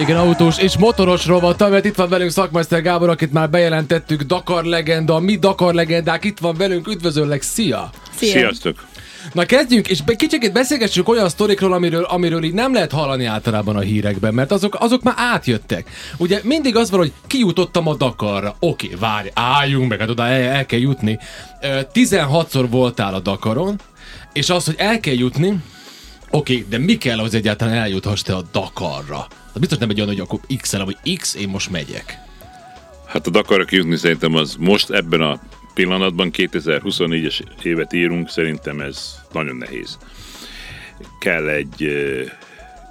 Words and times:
Igen, 0.00 0.16
autós 0.16 0.58
és 0.58 0.76
motoros 0.76 1.26
rovat, 1.26 1.70
mert 1.70 1.84
itt 1.84 1.94
van 1.94 2.08
velünk 2.08 2.30
szakmester 2.30 2.82
Gábor, 2.82 3.08
akit 3.08 3.32
már 3.32 3.50
bejelentettük, 3.50 4.22
Dakar 4.22 4.64
legenda, 4.64 5.18
mi 5.18 5.36
Dakar 5.36 5.74
legendák, 5.74 6.24
itt 6.24 6.38
van 6.38 6.56
velünk, 6.56 6.88
üdvözöllek, 6.88 7.42
szia! 7.42 7.90
Szia. 8.16 8.30
Sziasztok! 8.30 8.86
Na 9.32 9.44
kezdjünk, 9.44 9.88
és 9.88 9.98
kicsit 10.16 10.52
beszélgessünk 10.52 11.08
olyan 11.08 11.28
sztorikról, 11.28 11.72
amiről, 11.72 12.02
amiről 12.04 12.42
így 12.42 12.52
nem 12.52 12.72
lehet 12.72 12.92
hallani 12.92 13.24
általában 13.24 13.76
a 13.76 13.80
hírekben, 13.80 14.34
mert 14.34 14.52
azok, 14.52 14.76
azok 14.80 15.02
már 15.02 15.14
átjöttek. 15.18 15.90
Ugye 16.16 16.40
mindig 16.42 16.76
az 16.76 16.90
van, 16.90 17.00
hogy 17.00 17.12
kijutottam 17.26 17.88
a 17.88 17.94
Dakarra. 17.94 18.56
Oké, 18.60 18.90
várj, 19.00 19.28
álljunk 19.34 19.88
meg, 19.88 19.98
hát 19.98 20.08
oda 20.08 20.26
el, 20.26 20.42
el 20.42 20.66
kell 20.66 20.80
jutni. 20.80 21.18
Ö, 21.60 21.80
16-szor 21.94 22.66
voltál 22.70 23.14
a 23.14 23.20
Dakaron, 23.20 23.80
és 24.32 24.50
az, 24.50 24.64
hogy 24.64 24.76
el 24.78 25.00
kell 25.00 25.14
jutni, 25.14 25.56
oké, 26.30 26.66
de 26.68 26.78
mi 26.78 26.96
kell, 26.98 27.18
hogy 27.18 27.34
egyáltalán 27.34 27.74
eljuthass 27.74 28.22
te 28.22 28.34
a 28.34 28.42
Dakarra? 28.52 29.26
Az 29.56 29.62
biztos 29.62 29.78
nem 29.78 29.90
egy 29.90 29.96
olyan, 30.00 30.08
hogy 30.08 30.20
akkor 30.20 30.40
X-el, 30.56 30.84
vagy 30.84 31.16
X, 31.18 31.34
én 31.34 31.48
most 31.48 31.70
megyek. 31.70 32.18
Hát 33.06 33.26
a 33.26 33.30
Dakarra 33.30 33.64
kijutni 33.64 33.96
szerintem 33.96 34.34
az 34.34 34.56
most 34.58 34.90
ebben 34.90 35.20
a 35.20 35.40
pillanatban 35.74 36.30
2024-es 36.32 37.40
évet 37.62 37.92
írunk, 37.92 38.28
szerintem 38.28 38.80
ez 38.80 39.14
nagyon 39.32 39.56
nehéz. 39.56 39.98
Kell 41.20 41.48
egy 41.48 41.88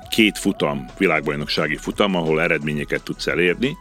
két 0.10 0.38
futam, 0.38 0.86
világbajnoksági 0.98 1.76
futam, 1.76 2.16
ahol 2.16 2.42
eredményeket 2.42 3.04
tudsz 3.04 3.28
elérni, 3.28 3.78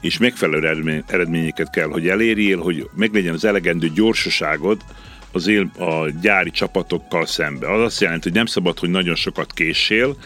és 0.00 0.18
megfelelő 0.18 0.66
eredmény- 0.66 1.04
eredményeket 1.06 1.70
kell, 1.70 1.88
hogy 1.88 2.08
elérjél, 2.08 2.58
hogy 2.58 2.88
meglegyen 2.96 3.34
az 3.34 3.44
elegendő 3.44 3.88
gyorsaságod 3.88 4.84
az 5.32 5.46
él, 5.46 5.70
a 5.78 6.10
gyári 6.20 6.50
csapatokkal 6.50 7.26
szembe. 7.26 7.72
Az 7.72 7.80
azt 7.80 8.00
jelenti, 8.00 8.22
hogy 8.28 8.36
nem 8.36 8.46
szabad, 8.46 8.78
hogy 8.78 8.90
nagyon 8.90 9.14
sokat 9.14 9.52
késsél, 9.52 10.16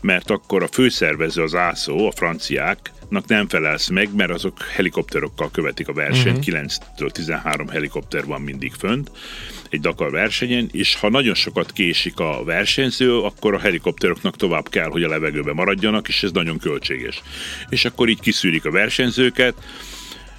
mert 0.00 0.30
akkor 0.30 0.62
a 0.62 0.68
főszervező, 0.68 1.42
az 1.42 1.54
ASO, 1.54 2.06
a 2.06 2.12
franciáknak 2.12 3.26
nem 3.26 3.48
felelsz 3.48 3.88
meg, 3.88 4.14
mert 4.14 4.30
azok 4.30 4.62
helikopterokkal 4.62 5.50
követik 5.50 5.88
a 5.88 5.92
versenyt, 5.92 6.48
uh-huh. 6.48 6.64
9-től 6.96 7.10
13 7.10 7.68
helikopter 7.68 8.24
van 8.24 8.40
mindig 8.40 8.72
fönt 8.72 9.10
egy 9.70 9.80
Dakar 9.80 10.10
versenyen, 10.10 10.68
és 10.72 10.94
ha 10.94 11.08
nagyon 11.08 11.34
sokat 11.34 11.72
késik 11.72 12.18
a 12.18 12.44
versenyző, 12.44 13.18
akkor 13.18 13.54
a 13.54 13.58
helikopteroknak 13.58 14.36
tovább 14.36 14.68
kell, 14.68 14.88
hogy 14.88 15.02
a 15.02 15.08
levegőbe 15.08 15.52
maradjanak, 15.52 16.08
és 16.08 16.22
ez 16.22 16.30
nagyon 16.30 16.58
költséges. 16.58 17.22
És 17.68 17.84
akkor 17.84 18.08
így 18.08 18.20
kiszűrik 18.20 18.64
a 18.64 18.70
versenyzőket, 18.70 19.54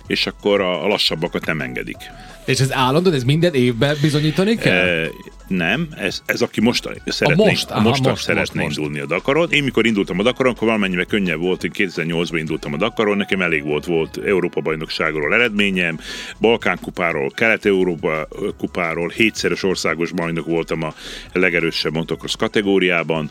és 0.08 0.26
akkor 0.26 0.62
a, 0.62 0.84
a 0.84 0.88
lassabbakat 0.88 1.46
nem 1.46 1.62
engedik. 1.62 1.98
És 2.46 2.60
ez 2.60 2.74
állandó, 2.74 3.12
ez 3.12 3.24
minden 3.24 3.54
évben 3.54 3.98
bizonyítani 4.02 4.56
kell? 4.56 4.74
E, 4.74 5.10
nem, 5.48 5.88
ez, 5.98 6.22
ez 6.26 6.42
aki 6.42 6.62
most 6.62 6.90
szeretné, 7.06 7.46
most, 7.46 7.70
aha, 7.70 7.82
most, 7.82 8.04
most, 8.04 8.24
szeretné 8.24 8.42
most, 8.42 8.66
most. 8.66 8.78
indulni 8.78 9.00
a 9.00 9.06
Dakaron. 9.06 9.52
Én 9.52 9.64
mikor 9.64 9.86
indultam 9.86 10.20
a 10.20 10.24
Dakaron, 10.24 10.52
akkor 10.52 10.68
valamennyivel 10.68 11.06
könnyebb 11.06 11.40
volt, 11.40 11.64
én 11.64 11.72
2008-ban 11.74 12.38
indultam 12.38 12.74
a 12.74 12.78
Dakaron, 12.78 13.18
nekem 13.18 13.42
elég 13.42 13.64
volt, 13.64 13.86
volt 13.86 14.20
Európa 14.26 14.62
bajnokságról 14.62 15.34
eredményem, 15.34 16.00
Balkán 16.40 16.80
kupáról, 16.82 17.32
Kelet-Európa 17.32 18.28
kupáról, 18.58 19.10
hétszeres 19.10 19.64
országos 19.64 20.12
bajnok 20.12 20.46
voltam 20.46 20.84
a 20.84 20.94
legerősebb 21.34 21.94
motocross 21.94 22.36
kategóriában, 22.36 23.30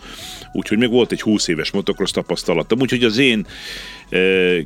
úgyhogy 0.52 0.78
még 0.78 0.90
volt 0.90 1.12
egy 1.12 1.22
20 1.22 1.48
éves 1.48 1.70
motocross 1.70 2.10
tapasztalatom, 2.10 2.80
úgyhogy 2.80 3.04
az 3.04 3.18
én 3.18 3.46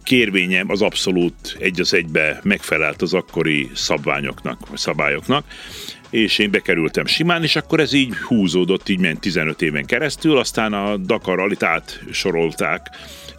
kérvényem 0.05 0.71
az 0.71 0.83
abszolút 0.83 1.57
egy 1.59 1.81
az 1.81 1.95
egybe 1.95 2.41
megfelelt 2.43 3.03
az 3.03 3.15
akkori 3.15 3.71
szabványoknak, 3.75 4.69
vagy 4.69 4.79
szabályoknak, 4.79 5.45
és 6.11 6.39
én 6.39 6.51
bekerültem 6.51 7.07
simán, 7.07 7.43
és 7.43 7.57
akkor 7.57 7.81
ez 7.81 7.93
így 7.93 8.17
húzódott, 8.17 8.89
így 8.89 8.99
ment 8.99 9.21
15 9.21 9.63
éven 9.63 9.85
keresztül, 9.85 10.39
aztán 10.39 10.73
a 10.73 10.97
Dakar 10.97 11.37
Rallyt 11.37 11.63
átsorolták 11.63 12.87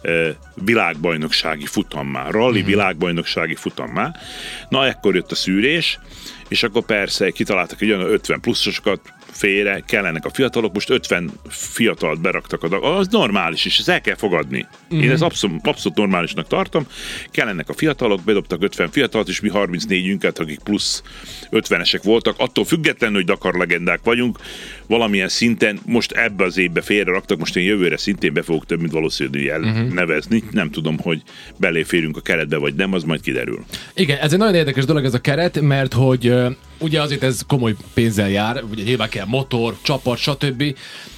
eh, 0.02 0.34
világbajnoksági 0.64 1.66
futammá, 1.66 2.30
rally 2.30 2.58
Mhm. 2.58 2.68
világbajnoksági 2.68 3.54
futammá. 3.54 4.14
Na, 4.68 4.86
ekkor 4.86 5.14
jött 5.14 5.30
a 5.30 5.34
szűrés, 5.34 5.98
és 6.48 6.62
akkor 6.62 6.84
persze 6.84 7.30
kitaláltak 7.30 7.82
egy 7.82 7.90
olyan 7.90 8.12
50 8.12 8.40
pluszosokat, 8.40 9.00
félre, 9.36 9.82
kellenek 9.86 10.24
a 10.24 10.30
fiatalok, 10.30 10.72
most 10.72 10.90
50 10.90 11.30
fiatalt 11.48 12.20
beraktak 12.20 12.62
a 12.62 12.68
Dakar, 12.68 12.98
az 12.98 13.08
normális, 13.08 13.64
és 13.64 13.78
ezt 13.78 13.88
el 13.88 14.00
kell 14.00 14.14
fogadni. 14.14 14.66
Mm. 14.94 15.00
Én 15.00 15.10
ezt 15.10 15.22
abszolút, 15.22 15.66
abszolút 15.66 15.98
normálisnak 15.98 16.46
tartom. 16.46 16.86
Kellenek 17.30 17.68
a 17.68 17.72
fiatalok, 17.72 18.20
bedobtak 18.24 18.62
50 18.62 18.90
fiatalt, 18.90 19.28
és 19.28 19.40
mi 19.40 19.50
34-ünket, 19.52 20.40
akik 20.40 20.58
plusz 20.58 21.02
50-esek 21.50 22.00
voltak. 22.02 22.34
Attól 22.38 22.64
függetlenül, 22.64 23.16
hogy 23.16 23.24
Dakar 23.24 23.54
legendák 23.54 24.00
vagyunk, 24.04 24.38
valamilyen 24.86 25.28
szinten 25.28 25.78
most 25.84 26.12
ebbe 26.12 26.44
az 26.44 26.58
évbe 26.58 26.80
félre 26.80 27.10
raktak, 27.10 27.38
most 27.38 27.56
én 27.56 27.64
jövőre 27.64 27.96
szintén 27.96 28.32
be 28.32 28.42
fogok 28.42 28.66
több 28.66 28.80
mint 28.80 28.92
valószínű 28.92 29.48
el 29.48 29.62
uh-huh. 29.62 29.92
nevezni. 29.92 30.42
Nem 30.50 30.70
tudom, 30.70 30.98
hogy 30.98 31.22
beléférünk 31.56 32.16
a 32.16 32.20
keretbe, 32.20 32.56
vagy 32.56 32.74
nem, 32.74 32.92
az 32.92 33.02
majd 33.02 33.20
kiderül. 33.20 33.64
Igen, 33.94 34.18
ez 34.18 34.32
egy 34.32 34.38
nagyon 34.38 34.54
érdekes 34.54 34.84
dolog 34.84 35.04
ez 35.04 35.14
a 35.14 35.20
keret, 35.20 35.60
mert 35.60 35.92
hogy 35.92 36.34
ugye 36.78 37.00
azért 37.02 37.22
ez 37.22 37.40
komoly 37.46 37.74
pénzzel 37.94 38.28
jár, 38.28 38.62
ugye 38.70 38.82
nyilván 38.82 39.08
kell 39.08 39.24
motor, 39.28 39.76
csapat, 39.82 40.18
stb. 40.18 40.62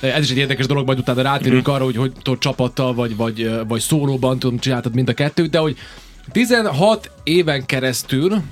Ez 0.01 0.25
is 0.25 0.31
egy 0.31 0.37
érdekes 0.37 0.67
dolog, 0.67 0.87
majd 0.87 0.99
utána 0.99 1.23
rátérünk 1.23 1.67
Mhm. 1.67 1.75
arra, 1.75 1.85
hogy 1.85 1.97
hogy 1.97 2.13
tudod 2.23 2.39
csapattal, 2.39 2.95
vagy, 2.95 3.17
vagy, 3.17 3.51
vagy 3.69 3.81
szólóban 3.81 4.39
tudom, 4.39 4.59
csináltad 4.59 4.95
mind 4.95 5.09
a 5.09 5.15
kettőt, 5.15 5.51
de 5.51 5.59
hogy 5.59 5.77
16 6.33 7.11
éven 7.23 7.67
keresztül 7.67 8.43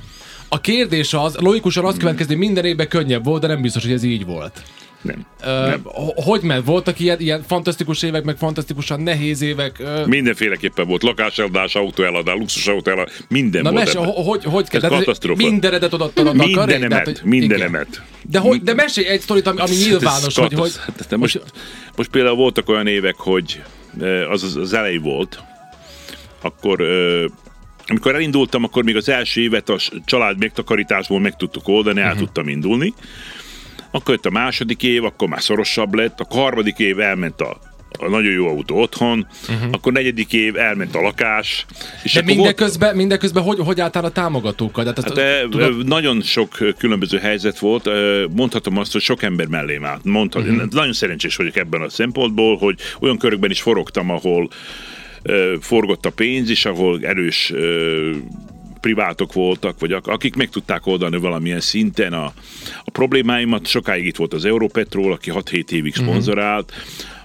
a 0.48 0.60
kérdés 0.60 1.14
az, 1.14 1.36
logikusan 1.36 1.82
Mhm. 1.82 1.90
azt 1.92 2.00
következni, 2.00 2.34
hogy 2.34 2.44
minden 2.44 2.64
évben 2.64 2.88
könnyebb 2.88 3.24
volt, 3.24 3.40
de 3.40 3.46
nem 3.46 3.60
biztos, 3.62 3.82
hogy 3.82 3.92
ez 3.92 4.02
így 4.02 4.24
volt. 4.24 4.62
Nem. 5.02 5.26
Ö, 5.44 5.66
nem. 5.66 5.80
ho- 5.84 6.14
hogy 6.24 6.40
ment? 6.42 6.64
Voltak 6.66 7.00
ilyen, 7.00 7.20
ilyen 7.20 7.42
fantasztikus 7.46 8.02
évek, 8.02 8.24
meg 8.24 8.36
fantasztikusan 8.36 9.00
nehéz 9.00 9.42
évek? 9.42 9.76
Ö, 9.78 10.06
Mindenféleképpen 10.06 10.86
volt 10.86 11.02
lakáseladás, 11.02 11.74
autóeladás, 11.74 12.34
luxus 12.38 12.66
autóeladás, 12.66 13.12
minden 13.28 13.62
Na 13.62 13.70
volt 13.70 13.84
mesélj, 13.84 14.04
ebben. 14.04 14.14
ho- 14.16 14.26
hogy, 14.26 14.44
hogy 14.44 14.68
kell? 14.68 15.04
Ez. 15.06 15.18
Mindenedet 15.36 15.92
odaadtad 15.92 16.26
a? 16.26 16.32
Tehát, 16.32 16.46
Mindenemet, 16.46 17.04
hogy- 17.04 17.20
mindenemet. 17.24 17.86
igen. 17.90 18.04
De, 18.30 18.38
hogy, 18.38 18.62
de 18.62 18.74
mesélj 18.74 19.06
egy 19.06 19.20
sztorit, 19.20 19.46
ami, 19.46 19.60
ami 19.60 19.74
nyilvános, 19.74 20.34
hogy, 20.38 20.52
hogy 20.52 20.54
katasz- 20.54 20.76
hát, 20.76 21.06
de 21.08 21.16
most, 21.16 21.42
most 21.96 22.10
például 22.10 22.36
voltak 22.36 22.68
olyan 22.68 22.86
évek, 22.86 23.14
hogy 23.16 23.62
az 24.30 24.42
az, 24.42 24.56
az 24.56 24.72
elej 24.72 24.96
volt, 24.96 25.42
akkor 26.42 26.82
amikor 27.88 28.14
elindultam, 28.14 28.64
akkor 28.64 28.84
még 28.84 28.96
az 28.96 29.08
első 29.08 29.40
évet 29.40 29.68
a 29.68 29.76
család 30.04 30.38
megtakarításból 30.38 31.20
meg 31.20 31.36
tudtuk 31.36 31.68
oldani, 31.68 32.00
el 32.00 32.16
tudtam 32.16 32.48
indulni. 32.48 32.94
Akkor 33.90 34.14
jött 34.14 34.26
a 34.26 34.30
második 34.30 34.82
év, 34.82 35.04
akkor 35.04 35.28
már 35.28 35.42
szorosabb 35.42 35.94
lett, 35.94 36.20
a 36.20 36.26
harmadik 36.30 36.78
év 36.78 37.00
elment 37.00 37.40
a, 37.40 37.58
a 37.98 38.08
nagyon 38.08 38.32
jó 38.32 38.48
autó 38.48 38.80
otthon, 38.80 39.26
uh-huh. 39.48 39.68
akkor 39.72 39.92
negyedik 39.92 40.32
év 40.32 40.56
elment 40.56 40.94
a 40.94 41.00
lakás. 41.00 41.66
És 42.02 42.12
de 42.12 42.18
akkor 42.18 42.34
volt- 42.34 42.46
mindeközben, 42.46 42.96
mindeközben 42.96 43.42
hogy, 43.42 43.58
hogy 43.58 43.80
álltál 43.80 44.04
a 44.04 44.10
támogatókkal? 44.10 44.86
Azt, 44.86 45.08
Hát, 45.08 45.18
eh, 45.18 45.40
tudod, 45.50 45.86
nagyon 45.86 46.22
sok 46.22 46.60
eh, 46.60 46.68
különböző 46.78 47.18
helyzet 47.18 47.58
volt. 47.58 47.86
Eh, 47.86 48.22
Mondhatom 48.34 48.78
azt, 48.78 48.92
hogy 48.92 49.00
sok 49.00 49.22
ember 49.22 49.46
mellém 49.46 49.84
állt. 49.84 50.04
Mondhatom, 50.04 50.54
uh-huh. 50.54 50.70
Nagyon 50.70 50.92
szerencsés 50.92 51.36
vagyok 51.36 51.56
ebben 51.56 51.80
a 51.80 51.88
szempontból, 51.88 52.56
hogy 52.56 52.78
olyan 53.00 53.18
körökben 53.18 53.50
is 53.50 53.60
forogtam, 53.60 54.10
ahol 54.10 54.48
eh, 55.22 55.34
forgott 55.60 56.06
a 56.06 56.10
pénz, 56.10 56.50
és 56.50 56.64
ahol 56.64 57.00
erős 57.02 57.50
eh, 57.50 57.60
privátok 58.86 59.32
voltak, 59.32 59.80
vagy 59.80 59.92
ak- 59.92 60.06
akik 60.08 60.34
meg 60.36 60.48
tudták 60.48 60.86
oldani 60.86 61.18
valamilyen 61.18 61.60
szinten 61.60 62.12
a, 62.12 62.24
a 62.84 62.90
problémáimat. 62.92 63.66
Sokáig 63.66 64.06
itt 64.06 64.16
volt 64.16 64.32
az 64.34 64.44
Europetrol, 64.44 65.12
aki 65.12 65.30
6-7 65.34 65.70
évig 65.70 65.94
Mhm. 65.96 66.04
szponzorált, 66.04 66.72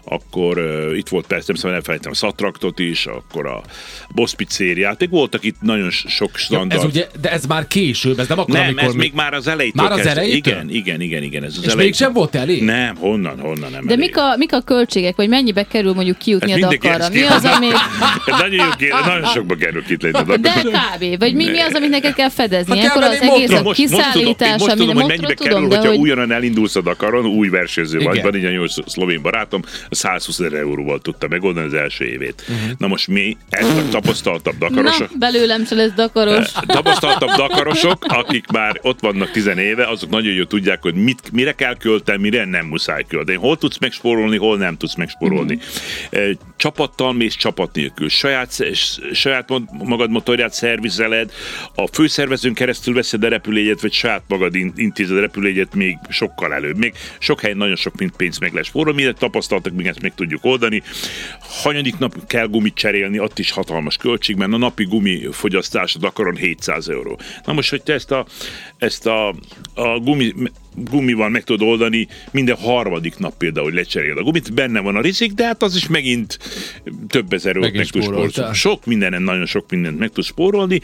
akkor 0.03 0.57
uh, 0.57 0.97
itt 0.97 1.07
volt 1.07 1.27
persze, 1.27 1.45
nem 1.47 1.55
szabad 1.55 1.75
elfelejtem 1.75 2.11
a 2.11 2.15
Szatraktot 2.15 2.79
is, 2.79 3.05
akkor 3.05 3.45
a 3.45 3.61
Boss 4.09 4.33
pizzériát, 4.33 4.99
még 4.99 5.09
voltak 5.09 5.43
itt 5.43 5.61
nagyon 5.61 5.89
sok 5.89 6.37
standard 6.37 6.83
ez 6.83 6.89
ugye, 6.89 7.07
de 7.21 7.31
ez 7.31 7.45
már 7.45 7.67
később, 7.67 8.19
ez 8.19 8.27
nem 8.27 8.39
akkor, 8.39 8.53
nem, 8.53 8.63
amikor 8.67 8.83
ez 8.83 8.93
még 8.93 9.13
már 9.13 9.33
az 9.33 9.47
elejétől 9.47 9.83
Már 9.83 9.91
az 9.91 9.97
kezdve. 9.97 10.19
elejétől? 10.21 10.53
Igen, 10.53 10.69
igen, 10.69 11.01
igen, 11.01 11.23
igen. 11.23 11.43
Ez 11.43 11.49
az 11.49 11.57
És 11.57 11.59
elejétől. 11.59 11.83
mégsem 11.83 12.13
volt 12.13 12.35
elég? 12.35 12.63
Nem, 12.63 12.95
honnan, 12.95 13.39
honnan 13.39 13.71
nem 13.71 13.85
De 13.85 13.93
elég. 13.93 14.05
mik 14.05 14.17
a, 14.17 14.35
mik 14.37 14.53
a 14.53 14.61
költségek, 14.61 15.15
vagy 15.15 15.29
mennyibe 15.29 15.63
kerül 15.67 15.93
mondjuk 15.93 16.17
kijutni 16.17 16.51
Ez 16.51 16.63
a 16.63 16.67
Dakarra? 16.67 17.09
Mi 17.09 17.21
az, 17.21 17.45
ami... 17.45 17.67
nagyon, 18.41 18.65
jó 18.79 18.97
nagyon 19.05 19.25
sokba 19.25 19.55
kerül 19.55 19.83
itt 19.87 20.01
lenni 20.01 20.31
a. 20.31 20.37
De 20.37 20.51
kb. 20.61 21.19
Vagy 21.19 21.33
mi, 21.33 21.49
mi 21.49 21.59
az, 21.59 21.73
amit 21.73 21.89
neked 21.89 22.13
kell 22.13 22.29
fedezni? 22.29 22.79
Hát 22.79 22.93
kell 22.93 23.03
az 23.03 23.21
egész 23.21 23.51
a 23.51 23.71
kiszállítása, 23.71 24.57
most 24.57 24.71
tudom, 24.71 24.85
minden 24.85 25.03
hogy 25.03 25.07
mennyibe 25.07 25.33
kerül, 25.33 25.67
hogyha 25.67 25.87
hogy... 25.87 25.97
újonnan 25.97 26.31
elindulsz 26.31 26.75
a 26.75 26.81
Dakaron, 26.81 27.25
új 27.25 27.49
versenyző 27.49 27.99
vagy, 27.99 28.21
van 28.21 28.35
egy 28.35 28.41
nagyon 28.41 28.55
jó 28.55 28.67
szlovén 28.85 29.21
barátom, 29.21 29.61
120 29.91 30.39
ezer 30.39 30.53
euróval 30.59 30.99
tudta 30.99 31.27
megoldani 31.27 31.65
az 31.65 31.73
első 31.73 32.05
évét. 32.05 32.45
Na 32.77 32.87
most 32.87 33.07
mi, 33.07 33.37
ezt 33.49 33.77
a 33.77 33.89
tapasztaltabb 33.89 34.55
Na, 34.59 34.67
Dakarosok, 34.67 35.17
belőlem 35.19 35.65
se 35.65 35.75
lesz 35.75 35.91
Dakaros. 35.95 36.51
tapasztaltabb 36.51 37.29
dakarosok, 37.29 38.05
akik 38.07 38.47
már 38.47 38.79
ott 38.81 38.99
vannak 38.99 39.31
tizen 39.31 39.57
éve, 39.57 39.87
azok 39.87 40.09
nagyon 40.09 40.33
jól 40.33 40.47
tudják, 40.47 40.81
hogy 40.81 40.95
mit, 40.95 41.31
mire 41.31 41.51
kell 41.51 41.77
költeni, 41.77 42.21
mire 42.21 42.45
nem 42.45 42.65
muszáj 42.65 43.03
költeni. 43.07 43.37
Hol 43.37 43.57
tudsz 43.57 43.77
megspórolni, 43.77 44.37
hol 44.37 44.57
nem 44.57 44.77
tudsz 44.77 44.95
megspórolni. 44.95 45.59
Mhm. 46.11 46.31
Csapattal 46.61 47.13
mész, 47.13 47.35
csapat 47.35 47.75
nélkül. 47.75 48.09
Saját, 48.09 48.65
saját 49.13 49.49
magad 49.71 50.09
motorját 50.09 50.53
szervizeled, 50.53 51.31
a 51.75 51.87
főszervezőn 51.87 52.53
keresztül 52.53 52.93
veszed 52.93 53.23
a 53.23 53.27
repülőjegyet, 53.27 53.81
vagy 53.81 53.93
saját 53.93 54.23
magad 54.27 54.55
intézed 54.75 55.17
a 55.17 55.19
repülőjegyet 55.19 55.75
még 55.75 55.97
sokkal 56.09 56.53
előbb. 56.53 56.77
Még 56.77 56.93
sok 57.19 57.41
helyen 57.41 57.57
nagyon 57.57 57.75
sok 57.75 57.93
pénz 58.17 58.37
meg 58.37 58.53
lesz 58.53 58.69
forró, 58.69 58.93
mire 58.93 59.13
tapasztaltak, 59.13 59.73
még 59.73 59.87
ezt 59.87 60.01
meg 60.01 60.13
tudjuk 60.15 60.45
oldani. 60.45 60.83
Hanyadik 61.39 61.97
nap 61.97 62.27
kell 62.27 62.47
gumit 62.47 62.75
cserélni, 62.75 63.19
ott 63.19 63.39
is 63.39 63.51
hatalmas 63.51 63.97
költség, 63.97 64.35
mert 64.35 64.53
a 64.53 64.57
napi 64.57 64.83
gumi 64.83 65.27
fogyasztás 65.31 65.95
a 65.95 65.99
Dakaron 65.99 66.35
700 66.35 66.89
euró. 66.89 67.19
Na 67.45 67.53
most, 67.53 67.69
hogy 67.69 67.83
te 67.83 67.93
ezt 67.93 68.11
a, 68.11 68.25
ezt 68.77 69.05
a, 69.05 69.27
a 69.73 69.99
gumi 69.99 70.33
gumival 70.75 71.29
meg 71.29 71.43
tudod 71.43 71.67
oldani, 71.67 72.07
minden 72.31 72.55
harmadik 72.55 73.17
nap 73.17 73.37
például 73.37 73.71
lecserél 73.71 74.17
a 74.17 74.23
gumit, 74.23 74.53
benne 74.53 74.79
van 74.79 74.95
a 74.95 75.01
rizik, 75.01 75.31
de 75.31 75.45
hát 75.45 75.63
az 75.63 75.75
is 75.75 75.87
megint 75.87 76.39
több 77.07 77.33
ezer 77.33 77.55
eurót 77.55 77.73
meg 77.73 77.87
tud 77.87 78.03
spórolni. 78.03 78.31
Sok 78.53 78.85
mindenen, 78.85 79.21
nagyon 79.21 79.45
sok 79.45 79.69
mindent 79.69 79.99
meg 79.99 80.09
tud 80.09 80.23
spórolni, 80.23 80.81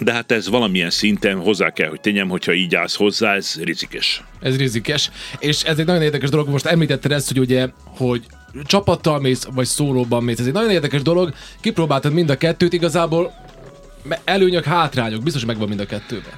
de 0.00 0.12
hát 0.12 0.32
ez 0.32 0.48
valamilyen 0.48 0.90
szinten 0.90 1.38
hozzá 1.38 1.70
kell, 1.70 1.88
hogy 1.88 2.00
tegyem, 2.00 2.28
hogyha 2.28 2.52
így 2.52 2.74
állsz 2.74 2.96
hozzá, 2.96 3.34
ez 3.34 3.60
rizikes. 3.62 4.22
Ez 4.40 4.56
rizikes. 4.56 5.10
És 5.38 5.62
ez 5.62 5.78
egy 5.78 5.86
nagyon 5.86 6.02
érdekes 6.02 6.30
dolog, 6.30 6.48
most 6.48 6.66
említetted 6.66 7.12
ezt, 7.12 7.28
hogy 7.28 7.38
ugye, 7.38 7.68
hogy 7.84 8.26
csapattal 8.64 9.20
mész, 9.20 9.44
vagy 9.44 9.66
szólóban 9.66 10.24
mész. 10.24 10.38
Ez 10.38 10.46
egy 10.46 10.52
nagyon 10.52 10.70
érdekes 10.70 11.02
dolog. 11.02 11.34
Kipróbáltad 11.60 12.12
mind 12.12 12.30
a 12.30 12.36
kettőt, 12.36 12.72
igazából 12.72 13.32
előnyök, 14.24 14.64
hátrányok, 14.64 15.22
biztos 15.22 15.44
megvan 15.44 15.68
mind 15.68 15.80
a 15.80 15.86
kettőben. 15.86 16.32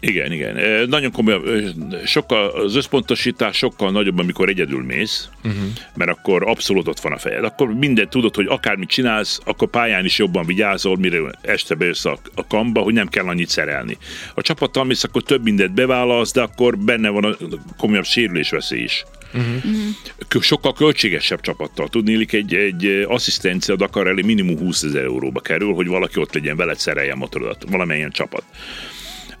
Igen, 0.00 0.32
igen. 0.32 0.56
Nagyon 0.88 1.12
komoly, 1.12 1.64
sokkal, 2.04 2.48
az 2.48 2.76
összpontosítás 2.76 3.56
sokkal 3.56 3.90
nagyobb, 3.90 4.18
amikor 4.18 4.48
egyedül 4.48 4.82
mész, 4.82 5.28
uh-huh. 5.44 5.62
mert 5.94 6.10
akkor 6.10 6.48
abszolút 6.48 6.88
ott 6.88 7.00
van 7.00 7.12
a 7.12 7.18
fejed. 7.18 7.44
Akkor 7.44 7.74
mindent 7.74 8.10
tudod, 8.10 8.34
hogy 8.34 8.46
akármit 8.48 8.88
csinálsz, 8.88 9.40
akkor 9.44 9.68
pályán 9.68 10.04
is 10.04 10.18
jobban 10.18 10.46
vigyázol, 10.46 10.96
mire 10.96 11.18
este 11.40 11.74
bejössz 11.74 12.04
a, 12.04 12.18
a 12.34 12.46
kamba, 12.46 12.80
hogy 12.80 12.94
nem 12.94 13.08
kell 13.08 13.26
annyit 13.26 13.48
szerelni. 13.48 13.96
A 14.34 14.42
csapattal 14.42 14.84
mész, 14.84 15.04
akkor 15.04 15.22
több 15.22 15.42
mindent 15.42 15.74
bevállalsz, 15.74 16.32
de 16.32 16.42
akkor 16.42 16.78
benne 16.78 17.08
van 17.08 17.24
a 17.24 17.36
komolyabb 17.76 18.04
sérülésveszély 18.04 18.82
is. 18.82 19.04
Uh-huh. 19.34 20.42
Sokkal 20.42 20.72
költségesebb 20.72 21.40
csapattal. 21.40 21.88
Tudnélik, 21.88 22.32
egy, 22.32 22.54
egy 22.54 23.04
asszisztencia 23.08 23.76
Dakar 23.76 24.06
elé 24.06 24.22
minimum 24.22 24.58
20 24.58 24.82
ezer 24.82 25.04
euróba 25.04 25.40
kerül, 25.40 25.72
hogy 25.72 25.86
valaki 25.86 26.20
ott 26.20 26.34
legyen 26.34 26.56
veled, 26.56 26.78
szerelje 26.78 27.12
a 27.12 27.16
motorodat, 27.16 27.64
valamilyen 27.70 28.10
csapat 28.10 28.42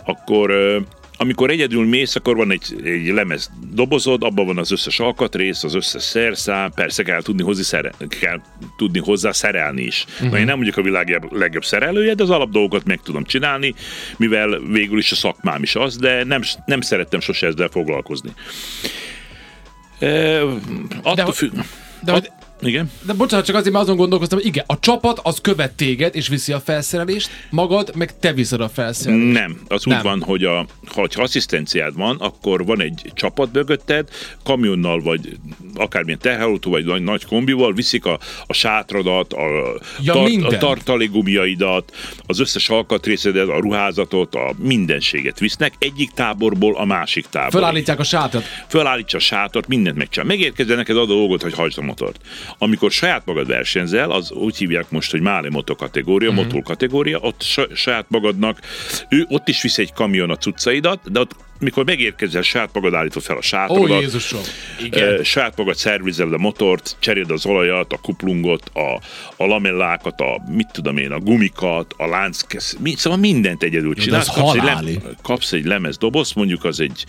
akkor 0.08 0.52
amikor 1.20 1.50
egyedül 1.50 1.86
mész, 1.86 2.16
akkor 2.16 2.36
van 2.36 2.50
egy, 2.50 2.80
egy 2.84 3.06
lemez 3.06 3.50
dobozod, 3.72 4.22
abban 4.22 4.46
van 4.46 4.58
az 4.58 4.70
összes 4.70 5.00
alkatrész, 5.00 5.64
az 5.64 5.74
összes 5.74 6.02
szerszám, 6.02 6.72
persze 6.72 7.02
kell 7.02 7.22
tudni, 7.22 7.42
hozzá, 7.42 7.62
szere, 7.62 7.92
kell 8.20 8.40
tudni 8.76 8.98
hozzá 8.98 9.32
szerelni 9.32 9.82
is. 9.82 10.04
Uh-huh. 10.14 10.30
Na, 10.30 10.38
én 10.38 10.44
nem 10.44 10.54
mondjuk 10.54 10.76
a 10.76 10.82
világ 10.82 11.28
legjobb 11.30 11.64
szerelője, 11.64 12.14
de 12.14 12.22
az 12.22 12.30
alapdolgokat 12.30 12.84
meg 12.84 13.00
tudom 13.02 13.24
csinálni, 13.24 13.74
mivel 14.16 14.60
végül 14.60 14.98
is 14.98 15.12
a 15.12 15.14
szakmám 15.14 15.62
is 15.62 15.74
az, 15.74 15.96
de 15.96 16.24
nem, 16.24 16.42
nem 16.64 16.80
szerettem 16.80 17.20
sose 17.20 17.46
ezzel 17.46 17.68
foglalkozni. 17.68 18.30
E, 19.98 20.42
attól 21.02 21.14
de, 21.14 21.32
függ, 21.32 21.52
de, 22.02 22.12
att, 22.12 22.32
igen. 22.62 22.90
De 23.02 23.12
bocsánat, 23.12 23.46
csak 23.46 23.56
azért, 23.56 23.72
mert 23.72 23.84
azon 23.84 23.96
gondolkoztam, 23.96 24.38
hogy 24.38 24.46
igen, 24.46 24.64
a 24.66 24.78
csapat 24.78 25.20
az 25.22 25.40
követ 25.40 25.72
téged, 25.72 26.14
és 26.14 26.28
viszi 26.28 26.52
a 26.52 26.60
felszerelést, 26.60 27.30
magad 27.50 27.96
meg 27.96 28.18
te 28.18 28.32
viszed 28.32 28.60
a 28.60 28.68
felszerelést. 28.68 29.32
Nem, 29.32 29.60
az 29.68 29.84
Nem. 29.84 29.96
úgy 29.96 30.02
van, 30.02 30.22
hogy 30.22 30.44
a, 30.44 30.66
ha 30.94 31.06
asszisztenciád 31.14 31.96
van, 31.96 32.16
akkor 32.16 32.64
van 32.64 32.82
egy 32.82 33.10
csapat 33.14 33.52
mögötted, 33.52 34.08
kamionnal, 34.44 35.00
vagy 35.00 35.36
akármilyen 35.74 36.18
terhelőtó, 36.18 36.70
vagy 36.70 36.84
nagy, 36.84 37.02
nagy 37.02 37.24
kombival 37.24 37.72
viszik 37.72 38.04
a, 38.04 38.18
a 38.46 38.52
sátradat, 38.52 39.32
a, 39.32 39.80
ja, 40.00 40.12
tar, 40.12 40.54
a 40.54 40.58
tartalégumiaidat, 40.58 41.92
az 42.26 42.40
összes 42.40 42.68
alkatrészedet, 42.68 43.48
a 43.48 43.58
ruházatot, 43.58 44.34
a 44.34 44.54
mindenséget 44.58 45.38
visznek 45.38 45.72
egyik 45.78 46.10
táborból 46.10 46.76
a 46.76 46.84
másik 46.84 47.26
táborba. 47.26 47.58
Fölállítják 47.58 47.98
a 47.98 48.04
sátrat. 48.04 48.44
Fölállítja 48.68 49.18
a 49.18 49.22
sátrat, 49.22 49.66
mindent 49.66 49.96
megcsinál. 49.96 50.28
Megérkezel 50.28 50.76
neked 50.76 50.96
a 50.96 51.06
dolgot, 51.06 51.42
hogy 51.42 51.54
hagyd 51.54 51.78
a 51.78 51.82
motort. 51.82 52.20
Amikor 52.58 52.90
saját 52.90 53.26
magad 53.26 53.46
versenyzel, 53.46 54.10
az 54.10 54.32
úgy 54.32 54.56
hívják 54.56 54.90
most, 54.90 55.10
hogy 55.10 55.20
Máli 55.20 55.48
Moto 55.48 55.76
kategória, 55.76 56.28
uh-huh. 56.28 56.44
motor 56.44 56.62
kategória, 56.62 57.18
ott 57.18 57.42
saját 57.74 58.06
magadnak, 58.08 58.60
ő 59.08 59.26
ott 59.28 59.48
is 59.48 59.62
visz 59.62 59.78
egy 59.78 59.92
kamion 59.92 60.30
a 60.30 60.36
cuccaidat, 60.36 61.10
de 61.12 61.20
ott 61.20 61.34
mikor 61.58 61.84
megérkezel, 61.84 62.42
saját 62.42 62.70
magad 62.72 62.94
állítod 62.94 63.22
fel 63.22 63.36
a 63.36 63.42
sátrodat. 63.42 63.90
Ó, 63.90 64.00
Jézusom! 64.00 64.40
Igen. 64.84 65.24
Saját 65.24 65.56
magad 65.56 65.76
szervizel 65.76 66.32
a 66.32 66.38
motort, 66.38 66.96
cseréld 66.98 67.30
az 67.30 67.46
olajat, 67.46 67.92
a 67.92 67.96
kuplungot, 67.96 68.70
a, 68.74 69.00
a 69.36 69.46
lamellákat, 69.46 70.20
a 70.20 70.42
mit 70.48 70.68
tudom 70.72 70.96
én, 70.96 71.10
a 71.10 71.18
gumikat, 71.18 71.94
a 71.96 72.06
lánckesz, 72.06 72.76
mi, 72.80 72.94
szóval 72.96 73.18
mindent 73.18 73.62
egyedül 73.62 73.94
csinálsz. 73.94 74.34
Kapsz 74.34 74.54
egy, 74.54 74.62
lem, 74.62 74.86
kapsz 75.22 75.52
egy 75.52 75.64
lemezdoboz, 75.64 76.32
mondjuk 76.32 76.64
az 76.64 76.80
egy 76.80 77.04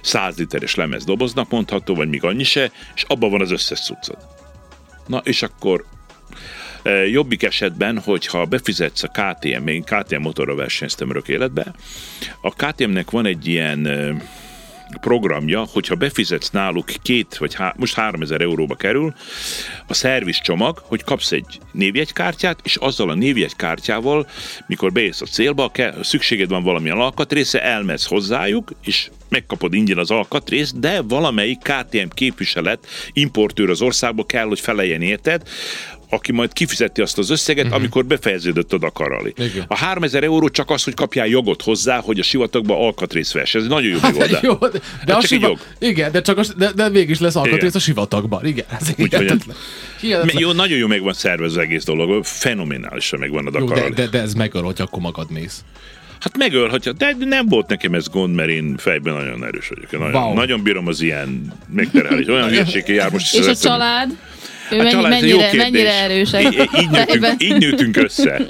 100 0.00 0.38
literes 0.38 0.74
lemez 0.74 1.04
mondható, 1.48 1.94
vagy 1.94 2.08
még 2.08 2.24
annyi 2.24 2.44
se, 2.44 2.70
és 2.94 3.04
abban 3.06 3.30
van 3.30 3.40
az 3.40 3.50
összes 3.50 3.80
cuccod. 3.80 4.16
Na, 5.08 5.18
és 5.24 5.42
akkor 5.42 5.84
e, 6.82 6.90
jobbik 6.90 7.42
esetben, 7.42 7.98
hogyha 7.98 8.44
befizetsz 8.44 9.02
a 9.02 9.08
KTM, 9.08 9.66
én 9.66 9.82
KTM 9.82 10.20
motorra 10.20 10.54
versenyeztem 10.54 11.10
örök 11.10 11.28
életbe, 11.28 11.74
a 12.40 12.50
KTM-nek 12.50 13.10
van 13.10 13.26
egy 13.26 13.46
ilyen 13.46 13.86
e, 13.86 14.16
programja, 15.00 15.66
hogyha 15.72 15.94
befizetsz 15.94 16.50
náluk 16.50 16.86
két, 17.02 17.36
vagy 17.36 17.54
há, 17.54 17.74
most 17.76 17.94
3000 17.94 18.40
euróba 18.40 18.74
kerül 18.74 19.14
a 19.86 19.94
szerviz 19.94 20.40
csomag, 20.40 20.78
hogy 20.78 21.04
kapsz 21.04 21.32
egy 21.32 21.58
névjegykártyát, 21.72 22.60
és 22.62 22.76
azzal 22.76 23.10
a 23.10 23.14
névjegykártyával, 23.14 24.26
mikor 24.66 24.92
bejössz 24.92 25.20
a 25.20 25.26
célba, 25.26 25.68
kell, 25.68 26.02
szükséged 26.02 26.48
van 26.48 26.62
valamilyen 26.62 26.98
alkatrésze, 26.98 27.62
elmész 27.62 28.06
hozzájuk, 28.06 28.70
és 28.84 29.10
megkapod 29.28 29.74
ingyen 29.74 29.98
az 29.98 30.10
alkatrészt, 30.10 30.80
de 30.80 31.02
valamelyik 31.02 31.58
KTM 31.58 32.08
képviselet, 32.14 32.86
importőr 33.12 33.70
az 33.70 33.82
országba 33.82 34.24
kell, 34.24 34.46
hogy 34.46 34.60
feleljen 34.60 35.02
érted, 35.02 35.42
aki 36.10 36.32
majd 36.32 36.52
kifizeti 36.52 37.00
azt 37.00 37.18
az 37.18 37.30
összeget, 37.30 37.64
uh-huh. 37.64 37.78
amikor 37.78 38.04
befejeződött 38.04 38.72
a 38.72 38.78
Dakar 38.78 39.08
Rally. 39.08 39.34
A 39.66 39.76
3000 39.76 40.22
euró 40.22 40.48
csak 40.48 40.70
az, 40.70 40.84
hogy 40.84 40.94
kapjál 40.94 41.26
jogot 41.26 41.62
hozzá, 41.62 42.00
hogy 42.00 42.18
a 42.18 42.22
sivatagba 42.22 42.86
alkatrész 42.86 43.32
vesz. 43.32 43.54
Ez 43.54 43.66
nagyon 43.66 43.90
jó 43.90 43.98
hát. 43.98 44.40
Jó, 44.42 44.54
de, 44.54 44.68
de 44.68 44.80
hát 45.06 45.22
a 45.22 45.26
siva... 45.26 45.46
jog. 45.46 45.58
Igen, 45.78 46.12
de, 46.12 46.20
csak 46.20 46.38
a, 46.38 46.42
de, 46.56 46.72
de 46.72 46.88
mégis 46.88 47.20
lesz 47.20 47.36
alkatrész 47.36 47.60
igen. 47.60 47.72
a 47.74 47.78
sivatagban. 47.78 48.46
Igen, 48.46 48.64
ez 48.80 48.88
hihetetlen. 48.88 49.56
hihetetlen. 50.00 50.42
Jó, 50.42 50.52
nagyon 50.52 50.78
jó 50.78 50.86
meg 50.86 51.02
van 51.02 51.12
szervezve 51.12 51.60
az 51.60 51.66
egész 51.66 51.84
dolog. 51.84 52.24
Fenomenálisan 52.24 53.18
megvan 53.18 53.46
a 53.46 53.50
Dakar 53.50 53.76
jó, 53.76 53.82
de, 53.82 53.90
de, 53.90 54.06
de, 54.06 54.20
ez 54.20 54.34
megöl, 54.34 54.62
hogy 54.62 54.80
akkor 54.80 55.00
magad 55.00 55.30
mész. 55.30 55.64
Hát 56.20 56.36
megölhatja, 56.36 56.92
de 56.92 57.16
nem 57.18 57.46
volt 57.48 57.68
nekem 57.68 57.94
ez 57.94 58.08
gond, 58.08 58.34
mert 58.34 58.48
én 58.48 58.76
fejben 58.76 59.14
nagyon 59.14 59.44
erős 59.44 59.68
vagyok. 59.68 59.90
Nagyon, 59.90 60.22
wow. 60.22 60.34
nagyon 60.34 60.62
bírom 60.62 60.86
az 60.86 61.00
ilyen 61.00 61.52
megterhelés. 61.68 62.26
Olyan 62.26 62.48
hülyeségkel 62.52 62.94
jár 62.94 63.10
most. 63.10 63.34
És 63.34 63.46
a 63.46 63.56
család? 63.56 64.16
Ő 64.70 64.76
mennyi, 64.76 64.90
család, 64.90 65.10
mennyire, 65.10 65.50
mennyire 65.56 65.92
erősek? 65.92 66.42
Így, 66.42 66.68
így, 66.80 66.90
nőtünk, 66.90 67.26
így 67.42 67.56
nőtünk 67.58 67.96
össze. 67.96 68.48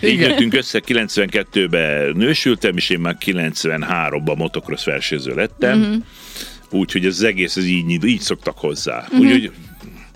Így 0.00 0.18
nőtünk 0.18 0.54
össze, 0.54 0.82
92-ben 0.86 2.12
nősültem, 2.16 2.76
és 2.76 2.90
én 2.90 2.98
már 2.98 3.16
93-ban 3.24 4.36
motocross 4.36 4.84
versenyző 4.84 5.34
lettem. 5.34 5.80
Uh-huh. 5.80 5.96
Úgyhogy 6.70 7.04
ez 7.06 7.12
az 7.12 7.22
egész 7.22 7.56
ez 7.56 7.64
így, 7.64 8.04
így 8.04 8.20
szoktak 8.20 8.58
hozzá. 8.58 8.98
Uh-huh. 8.98 9.20
Úgyhogy 9.20 9.52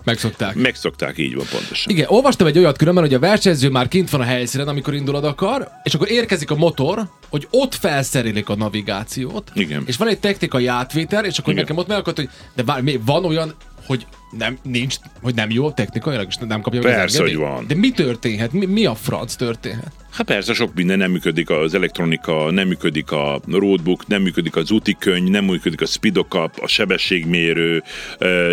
Megszokták. 0.04 0.54
Megszokták, 0.54 1.18
így 1.18 1.34
van 1.34 1.46
pontosan. 1.50 1.92
Igen, 1.92 2.06
olvastam 2.08 2.46
egy 2.46 2.58
olyat 2.58 2.76
különben, 2.76 3.04
hogy 3.04 3.14
a 3.14 3.18
versenyző 3.18 3.68
már 3.68 3.88
kint 3.88 4.10
van 4.10 4.20
a 4.20 4.24
helyszínen, 4.24 4.68
amikor 4.68 4.94
indulod 4.94 5.24
akar, 5.24 5.68
és 5.82 5.94
akkor 5.94 6.10
érkezik 6.10 6.50
a 6.50 6.54
motor, 6.54 7.08
hogy 7.30 7.46
ott 7.50 7.74
felszerelik 7.74 8.48
a 8.48 8.56
navigációt. 8.56 9.50
Igen. 9.54 9.82
És 9.86 9.96
van 9.96 10.08
egy 10.08 10.18
technikai 10.18 10.66
átvétel, 10.66 11.24
és 11.24 11.38
akkor 11.38 11.52
Igen. 11.52 11.64
nekem 11.64 11.76
ott 11.76 11.88
megakadt, 11.88 12.16
hogy 12.16 12.28
de 12.54 12.62
várj, 12.62 12.98
van 13.04 13.24
olyan 13.24 13.54
hogy 13.86 14.06
nem, 14.38 14.58
nincs, 14.62 14.96
hogy 15.22 15.34
nem 15.34 15.50
jó 15.50 15.70
technikailag, 15.70 16.26
és 16.28 16.36
nem 16.36 16.60
kapja 16.60 16.82
meg 16.82 16.94
Persze, 16.94 17.22
hogy 17.22 17.36
van. 17.36 17.66
De 17.66 17.74
mi 17.74 17.90
történhet? 17.90 18.52
Mi, 18.52 18.66
mi 18.66 18.84
a 18.86 18.94
franc 18.94 19.34
történhet? 19.34 19.92
Hát 20.12 20.26
persze, 20.26 20.54
sok 20.54 20.74
minden 20.74 20.98
nem 20.98 21.10
működik 21.10 21.50
az 21.50 21.74
elektronika, 21.74 22.50
nem 22.50 22.68
működik 22.68 23.10
a 23.10 23.40
roadbook, 23.50 24.06
nem 24.06 24.22
működik 24.22 24.56
az 24.56 24.70
útikönyv, 24.70 25.28
nem 25.28 25.44
működik 25.44 25.80
a 25.80 25.86
speedokap, 25.86 26.58
a 26.60 26.66
sebességmérő, 26.66 27.82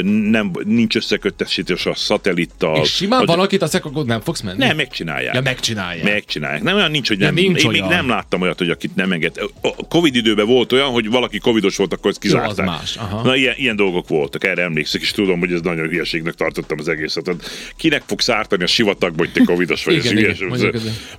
nem, 0.03 0.51
nincs 0.63 0.95
összeköttesítés 0.95 1.85
a 1.85 1.95
szatellittal. 1.95 2.81
És 2.81 2.89
simán 2.89 3.21
a, 3.21 3.25
valakit 3.25 3.61
azt 3.61 3.75
akkor 3.75 4.05
nem 4.05 4.21
fogsz 4.21 4.41
menni? 4.41 4.57
Nem, 4.57 4.75
megcsinálják. 4.75 5.33
Ja, 5.33 5.41
megcsinálják. 5.41 6.03
Megcsinálják. 6.03 6.63
Nem 6.63 6.75
olyan 6.75 6.91
nincs, 6.91 7.07
hogy 7.07 7.17
nem. 7.17 7.37
Ja, 7.37 7.43
nincs 7.43 7.63
én 7.63 7.67
olyan. 7.67 7.87
még 7.87 7.97
nem 7.97 8.07
láttam 8.07 8.41
olyat, 8.41 8.57
hogy 8.57 8.69
akit 8.69 8.95
nem 8.95 9.11
enged. 9.11 9.35
A 9.61 9.87
Covid 9.87 10.15
időben 10.15 10.45
volt 10.45 10.71
olyan, 10.71 10.89
hogy 10.89 11.09
valaki 11.09 11.37
covidos 11.37 11.77
volt, 11.77 11.93
akkor 11.93 12.09
ezt 12.09 12.19
kizárták. 12.19 12.57
Jó, 12.57 12.63
az 12.63 12.69
más. 12.69 12.95
Aha. 12.95 13.21
Na, 13.23 13.35
ilyen, 13.35 13.53
ilyen, 13.57 13.75
dolgok 13.75 14.07
voltak, 14.07 14.43
erre 14.43 14.61
emlékszek, 14.61 15.01
és 15.01 15.11
tudom, 15.11 15.39
hogy 15.39 15.53
ez 15.53 15.61
nagyon 15.61 15.87
hülyeségnek 15.87 16.33
tartottam 16.33 16.79
az 16.79 16.87
egészet. 16.87 17.35
Kinek 17.75 18.03
fogsz 18.05 18.29
ártani 18.29 18.63
a 18.63 18.67
sivatagba, 18.67 19.17
hogy 19.17 19.31
te 19.31 19.43
covidos 19.43 19.85
vagy? 19.85 19.95
igen, 20.05 20.17
igen, 20.17 20.35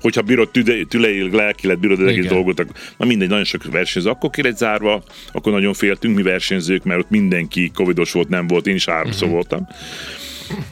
Hogyha 0.01 0.23
bírod 0.31 0.49
tüleileg, 0.89 1.33
lelkileg 1.33 1.79
bírod 1.79 2.01
az 2.01 2.07
egész 2.07 2.27
dolgot, 2.27 2.65
na 2.97 3.07
mindegy, 3.07 3.29
nagyon 3.29 3.45
sok 3.45 3.65
versenyző. 3.65 4.11
Akkor 4.11 4.31
ki 4.31 4.43
zárva, 4.55 5.03
akkor 5.33 5.53
nagyon 5.53 5.75
féltünk 5.75 6.17
mi 6.17 6.23
versenyzők, 6.23 6.85
mert 6.85 7.01
ott 7.01 7.11
mindenki 7.11 7.71
covidos 7.75 8.13
volt, 8.13 8.29
nem 8.29 8.47
volt, 8.47 8.67
én 8.67 8.75
is 8.75 8.85
háromszor 8.85 9.29
uh-huh. 9.29 9.33
voltam. 9.33 9.67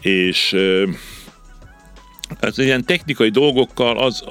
és 0.00 0.56
ez 2.40 2.58
ilyen 2.58 2.84
technikai 2.84 3.28
dolgokkal 3.28 3.98
az 3.98 4.24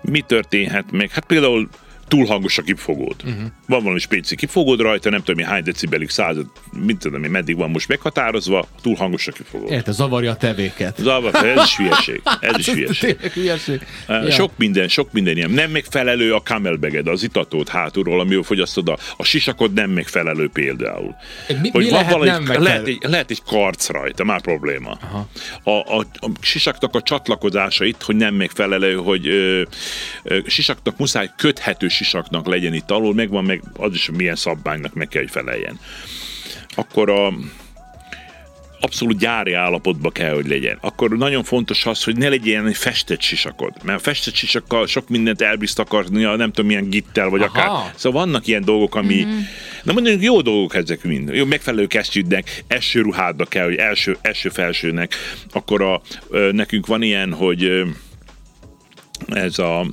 mi 0.00 0.20
történhet 0.20 0.90
meg? 0.90 1.10
Hát 1.10 1.24
például 1.24 1.68
túl 2.12 2.26
hangos 2.26 2.58
a 2.58 2.62
kipfogód. 2.62 3.16
Uh-huh. 3.24 3.42
Van 3.66 3.82
valami 3.82 3.98
spéci 3.98 4.36
kipfogód 4.36 4.80
rajta, 4.80 5.10
nem 5.10 5.22
tudom, 5.22 5.44
hány 5.44 5.62
decibelig, 5.62 6.10
száz, 6.10 6.36
mit 6.72 6.98
tudom 6.98 7.20
meddig 7.20 7.56
van 7.56 7.70
most 7.70 7.88
meghatározva, 7.88 8.68
túl 8.82 8.94
hangos 8.94 9.26
a 9.26 9.32
kipfogód. 9.32 9.70
Érte, 9.70 9.92
zavarja 9.92 10.30
a 10.30 10.36
tevéket. 10.36 10.96
Zavar, 10.98 11.34
ez 11.34 11.62
is 11.64 11.76
hülyeség. 11.76 12.20
Ez 12.40 12.58
is 12.58 12.68
hülyeség. 12.68 13.16
hülyeség. 13.20 13.86
Ja. 14.08 14.30
Sok 14.30 14.50
minden, 14.56 14.88
sok 14.88 15.12
minden 15.12 15.36
ilyen. 15.36 15.50
Nem 15.50 15.70
megfelelő 15.70 16.34
a 16.34 16.42
camelbaged, 16.42 17.08
az 17.08 17.22
itatót 17.22 17.68
hátulról, 17.68 18.20
amivel 18.20 18.42
fogyasztod 18.42 18.88
a, 18.88 18.98
a 19.16 19.24
sisakod 19.24 19.72
nem 19.72 19.90
megfelelő 19.90 20.48
például. 20.52 21.14
Mi, 21.62 21.68
hogy 21.70 21.84
mi 21.84 21.90
van 21.90 21.98
lehet, 21.98 22.12
valami, 22.12 22.30
nem 22.30 22.62
lehet, 22.62 22.86
egy, 22.86 22.98
lehet 23.00 23.30
egy 23.30 23.42
karc 23.42 23.88
rajta, 23.88 24.24
már 24.24 24.40
probléma. 24.40 24.98
Aha. 25.02 25.28
A, 25.62 25.70
a, 25.70 26.06
a 26.14 26.30
sisaknak 26.40 26.94
a 26.94 27.02
csatlakozása 27.02 27.84
itt, 27.84 28.02
hogy 28.02 28.16
nem 28.16 28.34
megfelelő, 28.34 28.94
hogy 28.94 29.26
ö, 29.26 29.62
ö, 30.22 30.38
sisaknak 30.46 30.98
muszáj 30.98 31.30
köthető 31.36 31.88
sisaknak 32.02 32.46
legyen 32.46 32.74
itt 32.74 32.90
alul, 32.90 33.14
megvan 33.14 33.44
meg 33.44 33.62
az 33.76 33.94
is, 33.94 34.10
milyen 34.16 34.36
szabványnak 34.36 34.94
meg 34.94 35.08
kell, 35.08 35.22
hogy 35.22 35.30
feleljen. 35.30 35.78
Akkor 36.74 37.10
a, 37.10 37.32
abszolút 38.80 39.18
gyári 39.18 39.52
állapotba 39.52 40.10
kell, 40.10 40.34
hogy 40.34 40.46
legyen. 40.46 40.78
Akkor 40.80 41.10
nagyon 41.10 41.44
fontos 41.44 41.86
az, 41.86 42.04
hogy 42.04 42.16
ne 42.16 42.28
legyen 42.28 42.66
egy 42.66 42.76
festett 42.76 43.20
sisakod. 43.20 43.72
Mert 43.82 43.98
a 43.98 44.02
festett 44.02 44.34
sisakkal 44.34 44.86
sok 44.86 45.08
mindent 45.08 45.42
elbiztakarni, 45.42 46.22
nem 46.22 46.52
tudom, 46.52 46.66
milyen 46.66 46.90
gittel, 46.90 47.28
vagy 47.28 47.42
Aha. 47.42 47.60
akár. 47.60 47.92
Szóval 47.96 48.24
vannak 48.24 48.46
ilyen 48.46 48.64
dolgok, 48.64 48.94
ami... 48.94 49.24
Mm-hmm. 49.24 49.38
Na 49.82 49.92
mondjuk 49.92 50.22
jó 50.22 50.40
dolgok 50.40 50.74
ezek 50.74 51.04
mind. 51.04 51.34
Jó, 51.34 51.44
megfelelő 51.44 51.86
kesztyűdnek, 51.86 52.62
első 52.66 53.00
ruhádba 53.00 53.44
kell, 53.44 53.64
hogy 53.64 53.76
első, 53.76 54.16
első 54.20 54.48
felsőnek. 54.48 55.14
Akkor 55.52 55.82
a, 55.82 56.02
nekünk 56.52 56.86
van 56.86 57.02
ilyen, 57.02 57.32
hogy 57.32 57.82
ez 59.28 59.58
a 59.58 59.86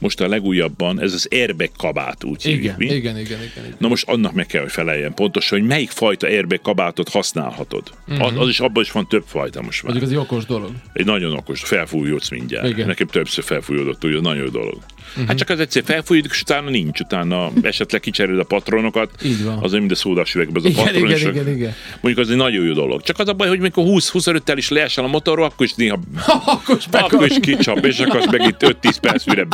most 0.00 0.20
a 0.20 0.28
legújabban, 0.28 1.00
ez 1.00 1.12
az 1.12 1.28
airbag 1.30 1.70
kabát 1.76 2.24
úgy 2.24 2.46
igen, 2.46 2.58
hívjuk, 2.58 2.80
igen, 2.80 3.18
igen, 3.18 3.18
igen, 3.18 3.40
igen, 3.42 3.74
Na 3.78 3.88
most 3.88 4.08
annak 4.08 4.32
meg 4.32 4.46
kell, 4.46 4.62
hogy 4.62 4.70
feleljen 4.72 5.14
pontosan, 5.14 5.58
hogy 5.58 5.68
melyik 5.68 5.90
fajta 5.90 6.26
airbag 6.26 6.60
kabátot 6.60 7.08
használhatod. 7.08 7.90
Uh-huh. 8.08 8.26
Az, 8.26 8.32
az, 8.36 8.48
is 8.48 8.60
abban 8.60 8.82
is 8.82 8.92
van 8.92 9.08
több 9.08 9.24
fajta 9.26 9.62
most 9.62 9.82
már. 9.82 9.92
Mondjuk 9.92 10.12
az 10.12 10.18
egy 10.18 10.24
okos 10.24 10.44
dolog. 10.44 10.70
Egy 10.92 11.04
nagyon 11.04 11.32
okos, 11.32 11.60
felfújódsz 11.60 12.30
mindjárt. 12.30 12.68
Igen. 12.68 12.86
Nekem 12.86 13.06
többször 13.06 13.44
felfújódott, 13.44 14.04
ugye 14.04 14.20
nagyon 14.20 14.42
jó 14.42 14.48
dolog. 14.48 14.78
Uh-huh. 15.10 15.26
Hát 15.26 15.36
csak 15.36 15.48
az 15.48 15.60
egyszer 15.60 15.82
felfújjuk, 15.84 16.26
és 16.30 16.40
utána 16.40 16.70
nincs, 16.70 17.00
utána 17.00 17.50
esetleg 17.62 18.00
kicseréled 18.00 18.40
a 18.40 18.44
patronokat. 18.44 19.10
Így 19.24 19.44
van. 19.44 19.58
Az, 19.62 19.72
mint 19.72 19.90
a 19.90 19.94
szódás 19.94 20.34
üvegben 20.34 20.62
az 20.62 20.70
igen, 20.70 20.82
a 20.82 20.84
patron. 20.86 21.08
Igen, 21.08 21.18
igen, 21.18 21.34
igen, 21.34 21.54
igen. 21.54 21.74
Mondjuk 22.00 22.26
az 22.26 22.30
egy 22.30 22.36
nagyon 22.36 22.64
jó 22.64 22.72
dolog. 22.72 23.02
Csak 23.02 23.18
az 23.18 23.28
a 23.28 23.32
baj, 23.32 23.48
hogy 23.48 23.60
mikor 23.60 23.84
20-25-tel 23.86 24.54
is 24.56 24.68
leesel 24.68 25.04
a 25.04 25.08
motorról, 25.08 25.44
akkor 25.44 25.66
is 25.66 25.74
néha 25.74 25.98
akkor 26.44 26.76
is, 26.76 26.84
akkor 26.90 27.26
is 27.26 27.36
kicsap, 27.40 27.84
és 27.84 27.98
akkor 27.98 28.26
meg 28.30 28.42
itt 28.42 28.76
5-10 28.82 28.96
perc 29.00 29.24
mire, 29.26 29.46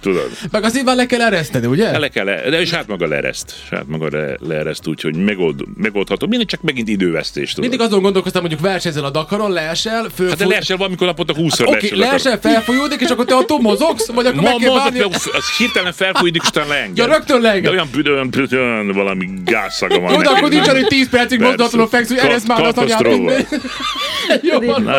tudod. 0.00 0.30
Meg 0.50 0.64
az 0.64 0.82
már 0.84 0.96
le 0.96 1.06
kell 1.06 1.20
ereszteni, 1.20 1.66
ugye? 1.66 1.98
Le 1.98 2.08
kell, 2.08 2.24
de 2.24 2.60
és 2.60 2.70
hát 2.70 2.86
maga 2.86 3.06
leereszt. 3.06 3.54
Hát 3.70 3.86
maga 3.86 4.08
le, 4.10 4.36
leereszt, 4.40 4.86
úgyhogy 4.86 5.16
megold, 5.16 5.60
megoldható. 5.76 6.26
Mindig 6.26 6.46
csak 6.48 6.62
megint 6.62 6.88
idővesztés. 6.88 7.52
Tudod. 7.52 7.70
Mindig 7.70 7.86
azon 7.86 8.02
gondolkoztam, 8.02 8.40
mondjuk 8.40 8.62
versenyzel 8.62 9.04
a 9.04 9.10
Dakaron, 9.10 9.52
leesel, 9.52 10.02
fölfúj... 10.02 10.28
Hát 10.28 10.38
de 10.38 10.46
leesel 10.46 10.76
valamikor 10.76 11.06
naponta 11.06 11.34
20 11.34 11.58
hát, 11.58 11.68
okay, 11.68 11.98
leesel, 11.98 12.38
felfújódik, 12.40 13.00
és 13.00 13.08
akkor 13.08 13.24
te 13.24 13.34
attól 13.36 13.60
mozogsz, 13.60 14.06
vagy 14.06 14.26
akkor 14.26 14.40
Ma, 14.40 14.48
meg 14.48 14.56
kell 14.56 14.74
várni... 14.74 14.97
Az 15.32 15.56
hirtelen 15.58 15.92
felfújik, 15.92 16.36
és 16.42 16.48
utána 16.48 16.68
leenged. 16.68 16.96
Ja, 16.96 17.06
rögtön 17.06 17.40
leenged. 17.40 17.62
De 17.62 17.70
olyan 17.70 17.88
büdön, 17.92 18.30
büdön, 18.30 18.92
valami 18.92 19.28
gázszaga 19.44 20.00
van. 20.00 20.12
Jó, 20.12 20.22
de 20.22 20.28
akkor 20.28 20.50
nincs 20.50 20.66
hogy 20.66 20.86
10 20.86 21.08
percig 21.08 21.40
mozdulatlanul 21.40 21.88
fekszünk, 21.88 22.20
hogy 22.20 22.28
eresz 22.28 22.46
már 22.46 22.62
az 22.62 22.76
anyát. 22.76 23.06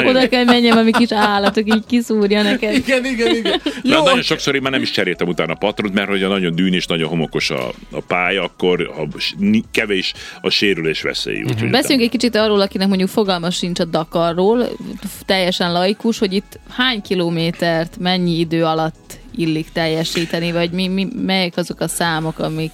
Oda 0.09 0.29
kell 0.29 0.43
menjem, 0.43 0.77
ami 0.77 0.91
kis 0.91 1.11
állatok 1.11 1.75
így 1.75 1.83
kiszúrja 1.87 2.41
neked. 2.41 2.75
Igen, 2.75 3.05
igen, 3.05 3.35
igen. 3.35 3.61
Jó. 3.83 4.03
nagyon 4.03 4.21
sokszor 4.21 4.55
én 4.55 4.61
már 4.61 4.71
nem 4.71 4.81
is 4.81 4.91
cseréltem 4.91 5.27
utána 5.27 5.53
a 5.53 5.55
patront, 5.55 5.93
mert 5.93 6.09
hogy 6.09 6.23
a 6.23 6.27
nagyon 6.27 6.55
dűn 6.55 6.73
és 6.73 6.85
nagyon 6.85 7.09
homokos 7.09 7.49
a, 7.49 7.67
a 7.91 8.01
pálya, 8.07 8.43
akkor 8.43 8.81
a, 8.81 9.07
kevés 9.71 10.13
a 10.41 10.49
sérülés 10.49 11.01
veszély. 11.01 11.41
Uh-huh. 11.41 11.69
Beszéljünk 11.69 12.05
egy 12.05 12.19
kicsit 12.19 12.35
arról, 12.35 12.61
akinek 12.61 12.87
mondjuk 12.87 13.09
fogalma 13.09 13.49
sincs 13.49 13.79
a 13.79 13.85
Dakarról, 13.85 14.69
teljesen 15.25 15.71
laikus, 15.71 16.19
hogy 16.19 16.33
itt 16.33 16.59
hány 16.69 17.01
kilométert, 17.01 17.97
mennyi 17.99 18.39
idő 18.39 18.63
alatt 18.63 19.08
illik 19.39 19.71
teljesíteni, 19.71 20.51
vagy 20.51 20.71
mi, 20.71 20.87
mi, 20.87 21.07
melyek 21.25 21.57
azok 21.57 21.79
a 21.79 21.87
számok, 21.87 22.39
amik 22.39 22.71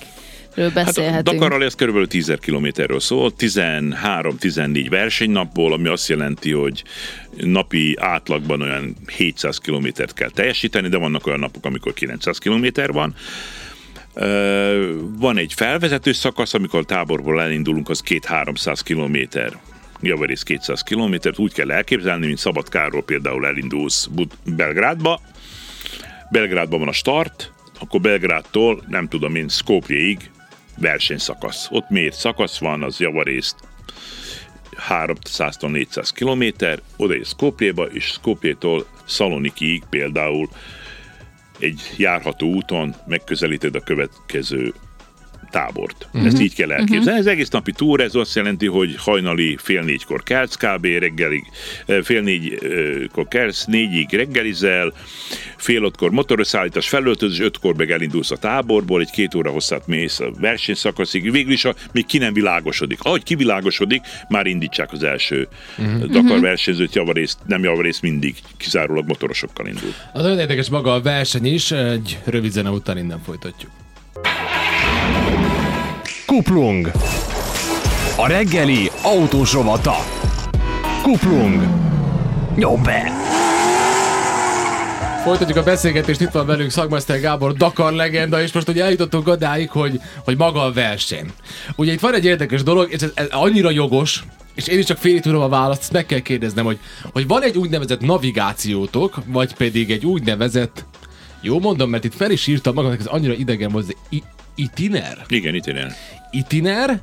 beszélhetünk. 0.55 1.09
Hát 1.09 1.23
Dakarral 1.23 1.63
ez 1.63 1.75
kb. 1.75 2.07
10 2.07 2.33
kilométerről 2.39 2.99
szól, 2.99 3.33
13-14 3.37 4.87
versenynapból, 4.89 5.73
ami 5.73 5.87
azt 5.87 6.09
jelenti, 6.09 6.51
hogy 6.51 6.83
napi 7.37 7.95
átlagban 7.99 8.61
olyan 8.61 8.95
700 9.17 9.57
kilométert 9.57 10.13
kell 10.13 10.29
teljesíteni, 10.29 10.87
de 10.87 10.97
vannak 10.97 11.27
olyan 11.27 11.39
napok, 11.39 11.65
amikor 11.65 11.93
900 11.93 12.37
kilométer 12.37 12.91
van. 12.91 13.15
Van 15.17 15.37
egy 15.37 15.53
felvezető 15.53 16.11
szakasz, 16.11 16.53
amikor 16.53 16.85
táborból 16.85 17.41
elindulunk, 17.41 17.89
az 17.89 18.01
2-300 18.07 18.79
kilométer 18.83 19.57
javarész 20.01 20.43
200 20.43 20.81
kilométert, 20.81 21.39
úgy 21.39 21.53
kell 21.53 21.71
elképzelni, 21.71 22.25
mint 22.25 22.37
Szabadkáról 22.37 23.03
például 23.03 23.45
elindulsz 23.45 24.09
Belgrádba, 24.55 25.21
Belgrádban 26.31 26.79
van 26.79 26.87
a 26.87 26.91
start, 26.91 27.53
akkor 27.79 28.01
Belgrádtól, 28.01 28.83
nem 28.87 29.07
tudom 29.07 29.35
én, 29.35 29.47
Skopjeig 29.47 30.31
versenyszakasz. 30.77 31.67
Ott 31.71 31.89
miért 31.89 32.15
szakasz 32.15 32.59
van, 32.59 32.83
az 32.83 32.99
javarészt 32.99 33.55
300-400 34.89 36.09
kilométer, 36.13 36.81
oda 36.97 37.15
és 37.15 37.27
Skopjéba, 37.27 37.85
és 37.85 38.05
Skopjétól 38.05 38.85
Szalonikiig 39.05 39.83
például 39.89 40.49
egy 41.59 41.93
járható 41.97 42.47
úton 42.47 42.95
megközelíted 43.07 43.75
a 43.75 43.79
következő 43.79 44.73
tábort. 45.55 46.07
Uh-huh. 46.13 46.25
Ezt 46.25 46.41
így 46.41 46.55
kell 46.55 46.71
elképzelni. 46.71 47.05
Uh-huh. 47.05 47.17
Ez 47.17 47.25
egész 47.25 47.49
napi 47.49 47.71
túr, 47.71 48.01
ez 48.01 48.15
azt 48.15 48.35
jelenti, 48.35 48.67
hogy 48.67 48.95
hajnali 48.97 49.57
fél 49.61 49.81
négykor 49.81 50.23
kelsz, 50.23 50.55
kb. 50.55 50.85
reggelig, 50.85 51.43
eh, 51.85 52.01
fél 52.01 52.21
négykor 52.21 53.27
kelsz, 53.27 53.65
négyig 53.65 54.13
reggelizel, 54.13 54.93
fél 55.57 55.83
ötkor 55.83 56.11
motorösszállítás, 56.11 56.89
felöltözés, 56.89 57.39
ötkor 57.39 57.75
meg 57.75 57.91
elindulsz 57.91 58.31
a 58.31 58.37
táborból, 58.37 59.01
egy 59.01 59.11
két 59.11 59.35
óra 59.35 59.51
hosszát 59.51 59.87
mész 59.87 60.19
a 60.19 60.31
versenyszakaszig, 60.39 61.31
végül 61.31 61.51
is 61.51 61.65
a, 61.65 61.75
még 61.91 62.05
ki 62.05 62.17
nem 62.17 62.33
világosodik. 62.33 62.99
Ahogy 63.01 63.23
kivilágosodik, 63.23 64.01
már 64.29 64.45
indítsák 64.45 64.91
az 64.91 65.03
első 65.03 65.47
uh-huh. 65.77 66.05
Dakar 66.05 66.39
versenyzőt, 66.39 66.95
javarészt, 66.95 67.37
nem 67.45 67.63
javarészt 67.63 68.01
mindig, 68.01 68.35
kizárólag 68.57 69.07
motorosokkal 69.07 69.67
indul. 69.67 69.93
Az 70.13 70.21
nagyon 70.21 70.39
érdekes 70.39 70.69
maga 70.69 70.93
a 70.93 71.01
verseny 71.01 71.45
is, 71.45 71.71
egy 71.71 72.17
rövid 72.25 72.51
zene 72.51 72.69
után 72.69 72.97
innen 72.97 73.21
folytatjuk. 73.25 73.71
Kuplung. 76.25 76.91
A 78.17 78.27
reggeli 78.27 78.91
autós 79.03 79.53
rovata. 79.53 79.95
Kuplung. 81.01 81.67
Nyom 82.55 82.83
be! 82.83 83.11
Folytatjuk 85.23 85.57
a 85.57 85.63
beszélgetést, 85.63 86.21
itt 86.21 86.31
van 86.31 86.45
velünk 86.45 86.71
Szagmester 86.71 87.19
Gábor, 87.19 87.53
Dakar 87.53 87.93
legenda, 87.93 88.41
és 88.41 88.51
most 88.51 88.69
ugye 88.69 88.83
eljutottunk 88.83 89.27
odáig, 89.27 89.69
hogy, 89.69 89.99
hogy 90.23 90.37
maga 90.37 90.63
a 90.63 90.71
verseny. 90.71 91.31
Ugye 91.75 91.91
itt 91.91 91.99
van 91.99 92.13
egy 92.13 92.25
érdekes 92.25 92.63
dolog, 92.63 92.91
és 92.91 93.01
ez, 93.01 93.11
ez 93.13 93.27
annyira 93.29 93.71
jogos, 93.71 94.23
és 94.55 94.67
én 94.67 94.79
is 94.79 94.85
csak 94.85 94.97
félig 94.97 95.21
tudom 95.21 95.41
a 95.41 95.49
választ, 95.49 95.81
ezt 95.81 95.91
meg 95.91 96.05
kell 96.05 96.19
kérdeznem, 96.19 96.65
hogy, 96.65 96.79
hogy 97.13 97.27
van 97.27 97.43
egy 97.43 97.57
úgynevezett 97.57 98.01
navigációtok, 98.01 99.15
vagy 99.25 99.53
pedig 99.53 99.91
egy 99.91 100.05
úgynevezett, 100.05 100.85
jó 101.41 101.59
mondom, 101.59 101.89
mert 101.89 102.03
itt 102.03 102.15
fel 102.15 102.31
is 102.31 102.47
írtam 102.47 102.73
magamnak, 102.73 102.99
ez 102.99 103.05
annyira 103.05 103.33
idegen 103.33 103.71
volt, 103.71 103.85
ez 104.09 104.17
itiner? 104.55 105.17
Igen, 105.27 105.55
itiner. 105.55 105.95
Itiner, 106.31 107.01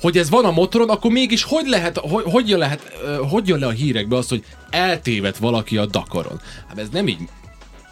hogy 0.00 0.18
ez 0.18 0.30
van 0.30 0.44
a 0.44 0.50
motoron, 0.50 0.88
akkor 0.88 1.10
mégis 1.10 1.42
hogy 1.42 1.66
lehet, 1.66 1.98
hogy, 1.98 2.24
hogy, 2.26 2.48
jön, 2.48 2.58
lehet, 2.58 2.92
hogy 3.30 3.48
jön 3.48 3.58
le 3.58 3.66
a 3.66 3.70
hírekbe 3.70 4.16
az, 4.16 4.28
hogy 4.28 4.44
eltévedt 4.70 5.36
valaki 5.36 5.76
a 5.76 5.86
Dakaron? 5.86 6.40
Hát 6.68 6.78
ez 6.78 6.88
nem 6.92 7.08
így. 7.08 7.18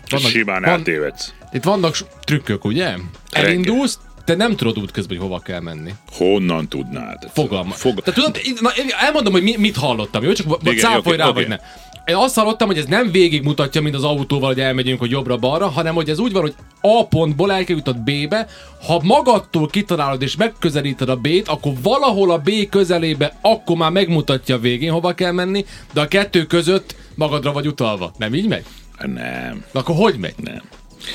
Vannak, 0.09 0.31
Simán 0.31 0.63
van, 0.63 0.71
eltévedsz. 0.71 1.33
Itt 1.53 1.65
vannak 1.65 1.97
trükkök, 2.25 2.65
ugye? 2.65 2.95
Elindulsz, 3.31 3.99
te 4.25 4.35
nem 4.35 4.57
tudod 4.57 4.79
útközben, 4.79 5.19
hogy 5.19 5.27
hova 5.27 5.39
kell 5.39 5.61
menni. 5.61 5.95
Honnan 6.13 6.69
tudnád? 6.69 7.31
Fogalma. 7.33 7.73
Fog... 7.73 8.01
Te 8.01 8.13
tudod, 8.13 8.41
na, 8.61 8.71
elmondom, 9.01 9.33
hogy 9.33 9.59
mit 9.59 9.77
hallottam, 9.77 10.23
jó? 10.23 10.33
Csak 10.33 10.63
cáfolj 10.63 11.17
rá, 11.17 11.29
okay. 11.29 11.43
vagy 11.43 11.49
ne 11.49 11.59
én 12.07 12.15
azt 12.15 12.35
hallottam, 12.35 12.67
hogy 12.67 12.79
ez 12.79 12.87
nem 12.87 13.11
végig 13.11 13.43
mutatja, 13.43 13.81
mint 13.81 13.95
az 13.95 14.05
autóval, 14.05 14.49
hogy 14.49 14.61
elmegyünk, 14.61 14.99
hogy 14.99 15.11
jobbra-balra, 15.11 15.69
hanem 15.69 15.95
hogy 15.95 16.09
ez 16.09 16.19
úgy 16.19 16.33
van, 16.33 16.43
hogy 16.43 16.55
A 16.81 17.07
pontból 17.07 17.53
el 17.53 17.65
kell 17.65 17.77
jutott 17.77 17.97
B-be, 17.97 18.47
ha 18.87 19.01
magadtól 19.03 19.67
kitalálod 19.67 20.23
és 20.23 20.37
megközelíted 20.37 21.09
a 21.09 21.17
B-t, 21.17 21.49
akkor 21.49 21.73
valahol 21.83 22.31
a 22.31 22.39
B 22.39 22.51
közelébe, 22.71 23.39
akkor 23.41 23.77
már 23.77 23.91
megmutatja 23.91 24.55
a 24.55 24.59
végén, 24.59 24.93
hova 24.93 25.15
kell 25.15 25.33
menni, 25.33 25.65
de 25.93 26.01
a 26.01 26.09
kettő 26.09 26.45
között 26.45 26.95
magadra 27.15 27.53
vagy 27.53 27.67
utalva. 27.67 28.13
Nem 28.19 28.35
így 28.35 28.49
megy? 28.49 28.65
Nem. 28.99 29.65
Na 29.73 29.81
akkor 29.81 29.95
hogy 29.95 30.17
megy? 30.19 30.35
Nem. 30.37 30.63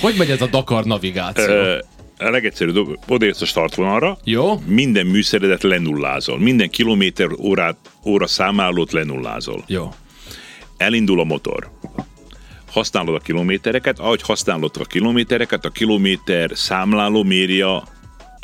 Hogy 0.02 0.16
megy 0.18 0.30
ez 0.30 0.42
a 0.42 0.48
Dakar 0.48 0.84
navigáció? 0.84 1.54
Ö, 1.54 1.78
a 2.20 2.30
legegyszerűbb 2.30 2.74
dolog, 2.74 3.00
odaérsz 3.08 3.42
a 3.42 3.46
startvonalra, 3.46 4.18
Jó? 4.24 4.62
minden 4.66 5.06
műszeredet 5.06 5.64
lenullázol. 5.64 6.40
Minden 6.40 6.70
kilométer 6.70 7.30
órát, 7.40 7.78
óra 8.06 8.28
számlálót 8.28 8.92
lenullázol. 8.92 9.64
Jó. 9.68 9.94
Elindul 10.78 11.20
a 11.20 11.24
motor. 11.24 11.70
Használod 12.72 13.16
a 13.16 13.20
kilométereket, 13.20 14.00
ahogy 14.00 14.22
használod 14.22 14.72
a 14.80 14.84
kilométereket, 14.84 15.66
a 15.66 15.70
kilométer 15.70 16.52
számláló 16.54 17.24
méri 17.24 17.62
a 17.62 17.84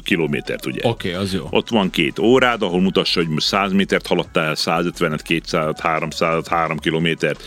kilométert, 0.04 0.66
ugye? 0.66 0.80
Oké, 0.84 1.10
okay, 1.10 1.22
az 1.22 1.34
jó. 1.34 1.48
Ott 1.50 1.70
van 1.70 1.90
két 1.90 2.20
órád, 2.20 2.62
ahol 2.62 2.82
mutassa, 2.82 3.20
hogy 3.20 3.30
most 3.30 3.46
100 3.46 3.72
métert 3.72 4.08
haladtál, 4.08 4.54
150-et, 4.58 5.20
200 5.24 5.80
300 5.80 6.48
3 6.48 6.78
kilométert. 6.78 7.44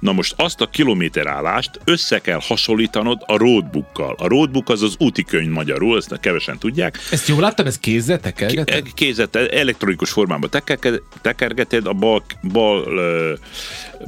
Na 0.00 0.12
most 0.12 0.34
azt 0.36 0.60
a 0.60 0.66
kilométerállást 0.66 1.80
össze 1.84 2.18
kell 2.18 2.40
hasonlítanod 2.42 3.22
a 3.26 3.36
roadbookkal. 3.36 4.14
A 4.18 4.28
roadbook 4.28 4.68
az 4.68 4.82
az 4.82 4.94
úti 4.98 5.24
könyv 5.24 5.50
magyarul, 5.50 5.96
ezt 5.96 6.20
kevesen 6.20 6.58
tudják. 6.58 6.98
Ezt 7.10 7.28
jól 7.28 7.40
láttam, 7.40 7.66
ez 7.66 7.78
kézzel 7.78 8.20
tekergeted? 8.20 8.94
Kézet 8.94 9.36
elektronikus 9.36 10.10
formában 10.10 10.50
tekerge- 10.50 11.02
tekergeted, 11.20 11.86
a 11.86 11.92
bal, 11.92 12.22
bal, 12.52 12.84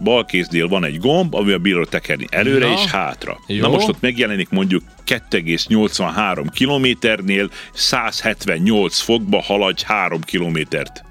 bal 0.02 0.24
kéznél 0.24 0.68
van 0.68 0.84
egy 0.84 0.98
gomb, 0.98 1.34
ami 1.34 1.52
a 1.52 1.58
bírod 1.58 1.88
tekerni 1.88 2.26
előre 2.30 2.66
Na. 2.66 2.72
és 2.72 2.84
hátra. 2.90 3.38
Jó. 3.46 3.60
Na 3.60 3.68
most 3.68 3.88
ott 3.88 4.00
megjelenik 4.00 4.48
mondjuk 4.50 4.82
2,83 5.06 6.44
kilométernél 6.54 7.50
178 7.72 8.98
fokba 8.98 9.42
haladj 9.42 9.82
3 9.86 10.20
kilométert. 10.20 11.04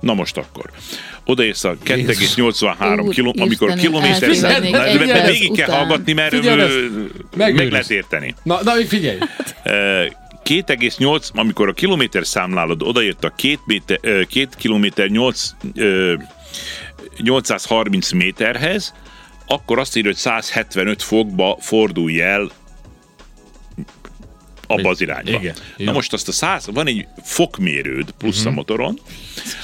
Na 0.00 0.14
most 0.14 0.36
akkor. 0.36 0.70
Odaérsz 1.24 1.64
a 1.64 1.76
2,83 1.84 3.02
Úr, 3.04 3.14
kiló, 3.14 3.34
amikor 3.38 3.74
kilométer 3.74 4.28
végig 5.26 5.52
kell 5.52 5.66
után. 5.66 5.76
hallgatni, 5.78 6.12
mert 6.12 6.32
ezt. 6.34 6.44
meg 6.44 7.54
Megőriz. 7.54 7.70
lehet 7.70 7.90
érteni. 7.90 8.34
Na, 8.42 8.58
na, 8.62 8.72
figyelj! 8.86 9.18
Ö, 9.64 10.04
2,8, 10.44 11.28
amikor 11.34 11.68
a 11.68 11.72
kilométer 11.72 12.26
számlálod 12.26 12.82
odaért 12.82 13.24
a 13.24 13.32
2, 13.36 13.58
méter, 13.66 13.98
ö, 14.02 14.22
2 14.22 14.48
kilométer 14.58 15.08
8, 15.08 15.50
ö, 15.74 16.14
830 17.22 18.10
méterhez, 18.10 18.94
akkor 19.46 19.78
azt 19.78 19.96
írja, 19.96 20.10
hogy 20.10 20.18
175 20.18 21.02
fokba 21.02 21.56
fordulj 21.60 22.20
el 22.20 22.50
abba 24.66 24.88
az 24.88 25.00
irányba. 25.00 25.30
Igen. 25.30 25.54
Na 25.76 25.84
Jó. 25.84 25.92
most 25.92 26.12
azt 26.12 26.28
a 26.28 26.32
100, 26.32 26.66
van 26.72 26.86
egy 26.86 27.06
fokmérőd 27.22 28.10
plusz 28.10 28.44
a 28.44 28.50
motoron, 28.50 29.00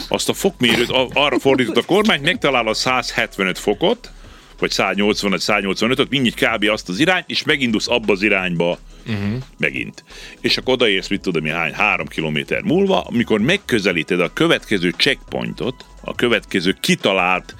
azt 0.08 0.28
a 0.28 0.32
fokmérőt 0.32 0.90
arra 1.12 1.38
fordított 1.38 1.76
a 1.76 1.82
kormány, 1.82 2.20
megtalál 2.20 2.66
a 2.66 2.74
175 2.74 3.58
fokot, 3.58 4.10
vagy 4.58 4.70
180 4.70 5.30
vagy 5.30 5.42
185-öt, 5.46 6.08
mindjárt 6.08 6.56
kb. 6.56 6.68
azt 6.70 6.88
az 6.88 6.98
irányt, 6.98 7.24
és 7.28 7.42
megindulsz 7.42 7.88
abba 7.88 8.12
az 8.12 8.22
irányba 8.22 8.78
uh-huh. 9.06 9.42
megint. 9.58 10.04
És 10.40 10.56
akkor 10.56 10.74
odaérsz, 10.74 11.08
mit 11.08 11.20
tudom, 11.20 11.44
hány, 11.44 11.72
három 11.72 12.06
kilométer 12.06 12.62
múlva, 12.62 13.00
amikor 13.00 13.40
megközelíted 13.40 14.20
a 14.20 14.32
következő 14.32 14.94
checkpointot, 14.96 15.84
a 16.00 16.14
következő 16.14 16.76
kitalált 16.80 17.54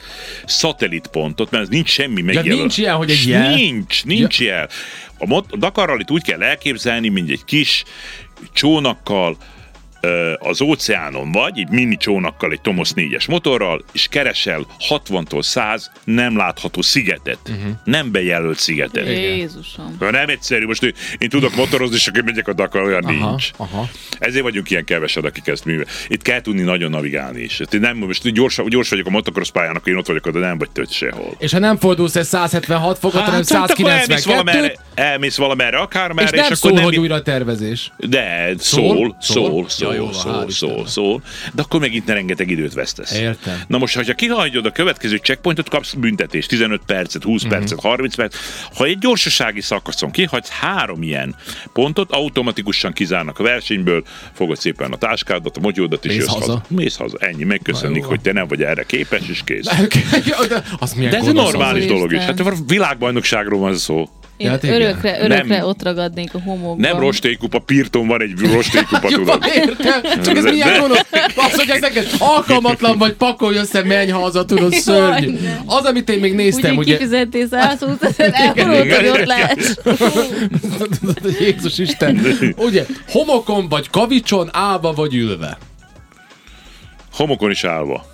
szatellitpontot, 0.46 1.50
mert 1.50 1.62
ez 1.62 1.68
nincs 1.68 1.88
semmi 1.88 2.22
megjelölve. 2.22 2.56
nincs 2.56 2.78
ilyen, 2.78 2.94
hogy 2.94 3.10
egy 3.10 3.26
jel? 3.26 3.54
Nincs, 3.54 4.04
nincs 4.04 4.40
ja. 4.40 4.46
jel. 4.46 4.68
A, 5.18 5.26
mot- 5.26 5.52
a 5.52 5.56
Dakar 5.56 6.00
itt 6.00 6.10
úgy 6.10 6.22
kell 6.22 6.42
elképzelni, 6.42 7.08
mint 7.08 7.30
egy 7.30 7.44
kis 7.44 7.84
csónakkal, 8.52 9.36
az 10.38 10.60
óceánon 10.60 11.32
vagy, 11.32 11.58
egy 11.58 11.68
mini 11.68 11.96
csónakkal, 11.96 12.52
egy 12.52 12.60
Tomos 12.60 12.90
4-es 12.94 13.28
motorral, 13.28 13.84
és 13.92 14.08
keresel 14.08 14.66
60-tól 14.88 15.42
100 15.42 15.90
nem 16.04 16.36
látható 16.36 16.82
szigetet. 16.82 17.38
Uh-huh. 17.48 17.72
Nem 17.84 18.10
bejelölt 18.10 18.58
szigetet. 18.58 19.06
Jézusom. 19.06 19.96
Ha 19.98 20.10
nem 20.10 20.28
egyszerű, 20.28 20.66
most 20.66 20.94
én, 21.18 21.28
tudok 21.28 21.56
motorozni, 21.56 21.96
és 21.96 22.06
akkor 22.06 22.22
megyek 22.22 22.48
a 22.48 22.52
Dakar, 22.52 22.82
olyan 22.82 23.04
Aha, 23.04 23.28
nincs. 23.28 23.50
aha. 23.56 23.88
Ezért 24.18 24.42
vagyunk 24.42 24.70
ilyen 24.70 24.84
kevesed, 24.84 25.24
akik 25.24 25.46
ezt 25.46 25.64
művel. 25.64 25.86
Itt 26.08 26.22
kell 26.22 26.40
tudni 26.40 26.62
nagyon 26.62 26.90
navigálni 26.90 27.40
is. 27.40 27.60
Itt 27.60 27.80
nem, 27.80 27.96
most 27.96 28.32
gyors, 28.32 28.60
gyors 28.66 28.88
vagyok 28.88 29.06
a 29.06 29.10
motocross 29.10 29.50
pályának, 29.50 29.86
én 29.86 29.96
ott 29.96 30.06
vagyok, 30.06 30.28
de 30.28 30.38
nem 30.38 30.58
vagy 30.58 30.70
tőt 30.70 30.92
sehol. 30.92 31.34
És 31.38 31.52
ha 31.52 31.58
nem 31.58 31.76
fordulsz 31.76 32.16
el 32.16 32.22
176 32.22 32.98
fokot, 32.98 33.20
hanem 33.20 33.42
hát 33.48 33.70
akkor 33.70 33.90
elmész 33.90 34.06
192 34.06 34.34
valamerre, 34.34 34.74
elmész 34.94 35.36
valamerre, 35.36 35.76
és 35.76 35.82
akármerre, 35.82 36.40
nem 36.40 36.52
és, 36.52 36.58
szól, 36.58 36.70
akkor 36.70 36.82
nem... 36.82 36.90
hogy 36.90 36.98
újra 36.98 37.22
tervezés. 37.22 37.92
De 37.96 38.54
Szól? 38.58 38.96
szól, 38.96 39.16
szól, 39.20 39.68
Szól? 39.68 39.68
Szól, 39.68 39.87
van, 39.96 40.08
hál' 40.08 40.12
szól, 40.12 40.50
szól, 40.50 40.70
Istennek. 40.70 40.86
szól, 40.86 41.22
de 41.54 41.62
akkor 41.62 41.80
megint 41.80 42.06
ne 42.06 42.12
rengeteg 42.12 42.50
időt 42.50 42.72
vesztesz. 42.74 43.12
Értem. 43.18 43.62
Na 43.66 43.78
most, 43.78 43.94
ha 43.96 44.14
kihagyod 44.14 44.66
a 44.66 44.70
következő 44.70 45.16
checkpointot, 45.16 45.68
kapsz 45.68 45.92
büntetést, 45.94 46.48
15 46.48 46.80
percet, 46.86 47.22
20 47.22 47.42
Mhm. 47.42 47.50
percet, 47.50 47.80
30 47.80 48.14
percet. 48.14 48.40
Ha 48.74 48.84
egy 48.84 48.98
gyorsasági 48.98 49.60
szakaszon 49.60 50.10
kihagysz 50.10 50.48
három 50.48 51.02
ilyen 51.02 51.34
pontot, 51.72 52.12
automatikusan 52.12 52.92
kizárnak 52.92 53.38
a 53.38 53.42
versenyből, 53.42 54.02
fogod 54.32 54.58
szépen 54.58 54.92
a 54.92 54.96
táskádat, 54.96 55.56
a 55.56 55.60
motyódat, 55.60 56.04
és 56.04 56.10
Mész 56.10 56.20
jössz 56.20 56.28
haza. 56.34 56.52
haza. 56.52 56.62
Mész 56.68 56.96
haza. 56.96 57.16
Ennyi, 57.20 57.44
jó 58.02 58.08
hogy 58.08 58.20
te 58.20 58.32
nem 58.32 58.46
vagy 58.46 58.62
erre 58.62 58.82
képes, 58.82 59.28
és 59.28 59.40
kész. 59.44 59.66
De 60.96 61.08
De 61.08 61.16
ez 61.16 61.26
normális 61.32 61.86
dolog 61.86 62.12
is. 62.12 62.18
Hát 62.22 62.40
a 62.40 62.52
világbajnokságról 62.66 63.60
van 63.60 63.76
szó. 63.76 64.08
Én 64.38 64.48
Hát 64.48 64.62
igen. 64.62 64.74
örökre, 64.82 65.20
örökre 65.20 65.56
Nem. 65.56 65.66
ott 65.66 65.82
ragadnék 65.82 66.34
a 66.34 66.40
homokban. 66.40 66.76
Nem 66.78 66.98
rostélykupa, 66.98 67.58
Pirton 67.58 68.06
van 68.06 68.22
egy 68.22 68.32
rostélykupa, 68.52 69.08
Jó, 69.10 69.16
tudod. 69.16 69.44
értem, 69.54 70.22
csak 70.22 70.36
ez 70.36 70.44
milyen 70.44 70.80
gonosz. 70.80 71.06
Az, 71.36 71.54
hogy 71.54 71.68
ezeket 71.68 72.06
alkalmatlan 72.18 72.98
vagy, 72.98 73.12
pakolj 73.12 73.56
össze, 73.56 73.82
menj 73.84 74.10
haza, 74.10 74.44
tudod, 74.44 74.72
szörnyű. 74.72 75.36
Az, 75.66 75.84
amit 75.84 76.10
én 76.10 76.18
még 76.18 76.34
néztem, 76.34 76.76
Ugye 76.76 76.96
kifizettél 76.96 77.46
120 77.48 78.02
ezer 78.02 78.32
eurót, 78.54 78.92
hogy 78.92 79.08
ott 79.08 79.24
láss. 79.24 79.74
Jézus 81.40 81.78
Isten, 81.78 82.20
ugye, 82.56 82.84
homokon 83.08 83.68
vagy 83.68 83.90
kavicson, 83.90 84.48
állva 84.52 84.92
vagy 84.92 85.14
ülve. 85.14 85.58
Homokon 87.12 87.50
is 87.50 87.64
állva. 87.64 88.06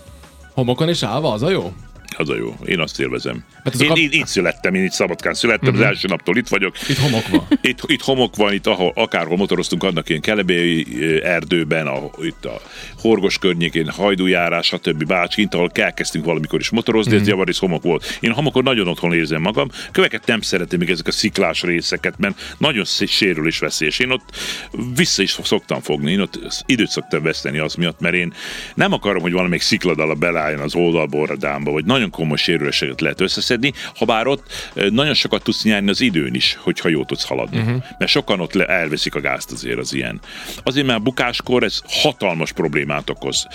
Homokon 0.54 0.88
és 0.88 1.02
állva, 1.02 1.32
az 1.32 1.42
a 1.42 1.50
jó? 1.50 1.72
Az 2.16 2.28
a 2.28 2.36
jó. 2.36 2.54
Én 2.64 2.80
azt 2.80 3.00
élvezem. 3.00 3.44
Hát 3.64 3.74
a 3.74 3.82
én, 3.82 3.88
kap- 3.88 3.98
én, 3.98 4.08
itt 4.10 4.26
születtem, 4.26 4.74
én 4.74 4.84
itt 4.84 4.92
Szabadkán 4.92 5.34
születtem, 5.34 5.68
uh-huh. 5.68 5.84
az 5.84 5.88
első 5.88 6.08
naptól 6.08 6.36
itt 6.36 6.48
vagyok. 6.48 6.76
Itt 6.88 6.98
homok 6.98 7.28
van. 7.28 7.46
Itt, 7.60 7.80
itt 7.86 8.02
homok 8.02 8.36
van, 8.36 8.52
itt 8.52 8.66
ahol, 8.66 8.92
akárhol 8.94 9.36
motoroztunk, 9.36 9.82
annak 9.82 10.08
ilyen 10.08 10.20
kelebélyi 10.20 10.86
ö, 11.00 11.24
erdőben, 11.24 11.86
ahol, 11.86 12.12
itt 12.22 12.44
a 12.44 12.60
Horgos 12.98 13.38
környékén, 13.38 13.88
hajdújárás, 13.88 14.66
stb. 14.66 15.06
Bácskint, 15.06 15.54
ahol 15.54 15.70
elkezdtünk 15.74 16.24
valamikor 16.24 16.60
is 16.60 16.70
motorozni, 16.70 17.16
ez 17.16 17.26
javaris 17.26 17.58
homok 17.58 17.82
volt. 17.82 18.18
Én 18.20 18.30
a 18.30 18.34
homokon 18.34 18.62
nagyon 18.62 18.88
otthon 18.88 19.12
érzem 19.12 19.40
magam. 19.40 19.68
Köveket 19.92 20.26
nem 20.26 20.40
szeretem 20.40 20.78
még 20.78 20.90
ezek 20.90 21.06
a 21.06 21.12
sziklás 21.12 21.62
részeket, 21.62 22.14
mert 22.18 22.54
nagyon 22.58 22.84
sérül 23.06 23.46
és 23.46 23.58
veszélyes. 23.58 23.98
Én 23.98 24.10
ott 24.10 24.36
vissza 24.96 25.22
is 25.22 25.38
szoktam 25.42 25.80
fogni, 25.80 26.12
én 26.12 26.20
ott 26.20 26.62
időt 26.66 26.90
szoktam 26.90 27.22
veszteni 27.22 27.58
az 27.58 27.74
miatt, 27.74 28.00
mert 28.00 28.14
én 28.14 28.32
nem 28.74 28.92
akarom, 28.92 29.22
hogy 29.22 29.32
valamelyik 29.32 29.62
szikladala 29.62 30.14
belálljon 30.14 30.60
az 30.60 30.74
oldalborradámba, 30.74 31.70
vagy 31.70 31.84
nagyon 31.84 32.03
komoly 32.10 32.36
sérüléseket 32.36 33.00
lehet 33.00 33.20
összeszedni, 33.20 33.72
ha 33.96 34.04
bár 34.04 34.26
ott 34.26 34.72
nagyon 34.74 35.14
sokat 35.14 35.42
tudsz 35.42 35.64
nyerni 35.64 35.90
az 35.90 36.00
időn 36.00 36.34
is, 36.34 36.56
hogyha 36.60 36.88
jó 36.88 37.04
tudsz 37.04 37.24
haladni. 37.24 37.58
Uh-huh. 37.58 37.82
Mert 37.98 38.10
sokan 38.10 38.40
ott 38.40 38.54
elveszik 38.54 39.14
a 39.14 39.20
gázt 39.20 39.52
azért 39.52 39.78
az 39.78 39.94
ilyen. 39.94 40.20
Azért 40.62 40.86
már 40.86 41.02
bukáskor 41.02 41.62
ez 41.62 41.80
hatalmas 41.88 42.52
problémát 42.52 43.10
okoz 43.10 43.46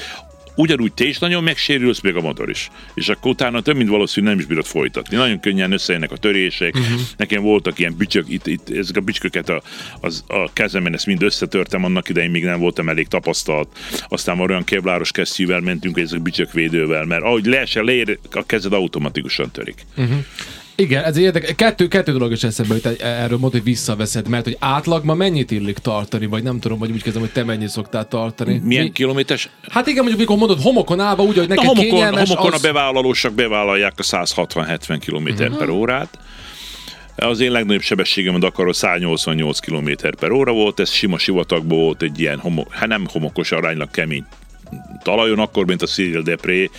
ugyanúgy 0.60 0.94
te 0.94 1.06
is 1.06 1.20
nagyon 1.20 1.44
megsérülsz, 1.44 2.02
még 2.02 2.16
a 2.16 2.22
motor 2.22 2.50
is. 2.50 2.70
És 2.94 3.10
akkor 3.10 3.32
utána 3.32 3.62
több 3.62 3.76
mint 3.76 3.90
valószínű 3.90 4.28
nem 4.28 4.40
is 4.40 4.46
bírod 4.46 4.66
folytatni. 4.66 5.16
Nagyon 5.16 5.40
könnyen 5.40 5.72
összejönnek 5.72 6.12
a 6.12 6.18
törések. 6.18 6.76
Uh-huh. 6.76 7.00
Nekem 7.18 7.42
voltak 7.42 7.80
ilyen 7.80 7.96
bücsök, 7.98 8.26
itt, 8.30 8.48
itt 8.48 8.70
ezek 8.70 8.98
a 8.98 9.02
bücsköket 9.02 9.50
a, 9.50 9.62
az, 10.00 10.24
a 10.28 10.54
kezemen, 10.54 10.94
ezt 10.94 11.06
mind 11.06 11.24
összetörtem 11.24 11.84
annak 11.84 12.10
idején, 12.10 12.32
még 12.32 12.44
nem 12.44 12.60
voltam 12.60 12.90
elég 12.90 13.08
tapasztalt. 13.08 13.78
Aztán 14.08 14.40
olyan 14.40 14.64
kevláros 14.64 15.12
kesztyűvel 15.12 15.60
mentünk, 15.60 15.94
hogy 15.94 16.04
ezek 16.04 16.22
bücsökvédővel, 16.22 17.06
mert 17.06 17.24
ahogy 17.24 17.46
leesel, 17.46 17.84
leér, 17.84 18.20
a 18.32 18.46
kezed 18.46 18.74
automatikusan 18.74 19.52
törik. 19.52 19.86
Uh-huh. 19.98 20.26
Igen, 20.80 21.04
ez 21.04 21.18
érdekes. 21.18 21.50
Kettő, 21.56 21.88
kettő 21.88 22.12
dolog 22.12 22.32
is 22.32 22.44
eszembe 22.44 22.74
jut, 22.74 22.86
erről 23.02 23.30
mondod, 23.38 23.52
hogy 23.52 23.64
visszaveszed, 23.64 24.28
mert 24.28 24.44
hogy 24.44 24.56
átlagban 24.60 25.18
mennyit 25.18 25.52
illik 25.52 25.78
tartani, 25.78 26.26
vagy 26.26 26.44
nem 26.44 26.60
tudom, 26.60 26.78
vagy 26.80 26.92
úgy 26.92 27.04
kezdem, 27.04 27.22
hogy 27.22 27.32
te 27.32 27.44
mennyit 27.44 27.70
szoktál 27.70 28.08
tartani. 28.08 28.62
Milyen 28.64 28.84
Mi- 28.84 28.92
kilométeres? 28.92 29.50
Hát 29.70 29.88
igen, 29.88 29.98
mondjuk, 30.04 30.20
mikor 30.20 30.38
mondod 30.38 30.62
homokon 30.62 31.00
állva, 31.00 31.24
úgy, 31.24 31.38
hogy 31.38 31.48
Na, 31.48 31.54
neked 31.56 31.66
homokon, 31.70 31.90
kényelmes, 31.90 32.30
homokon 32.30 32.54
az... 32.54 32.64
a 32.64 32.68
bevállalósak 32.68 33.34
bevállalják 33.34 33.94
a 33.98 34.04
160-70 34.04 35.00
km 35.06 35.44
Mhm. 35.44 35.58
per 35.58 35.70
órát. 35.70 36.20
Az 37.16 37.40
én 37.40 37.52
legnagyobb 37.52 37.82
sebességem 37.82 38.36
a 38.36 38.38
Dakaron 38.38 38.74
188 38.74 39.60
km 39.60 39.90
per 40.20 40.32
óra 40.32 40.52
volt, 40.52 40.80
ez 40.80 40.90
sima 40.92 41.18
sivatagból 41.18 41.78
volt 41.80 42.02
egy 42.02 42.20
ilyen, 42.20 42.40
homo, 42.40 42.64
hát 42.70 42.88
nem 42.88 43.06
homokos, 43.12 43.52
aránylag 43.52 43.92
kemény 43.92 44.26
talajon, 45.04 45.40
akkor, 45.40 45.66
mint 45.66 45.82
a 45.82 45.86
Cyril 45.86 46.22
Depré, 46.22 46.70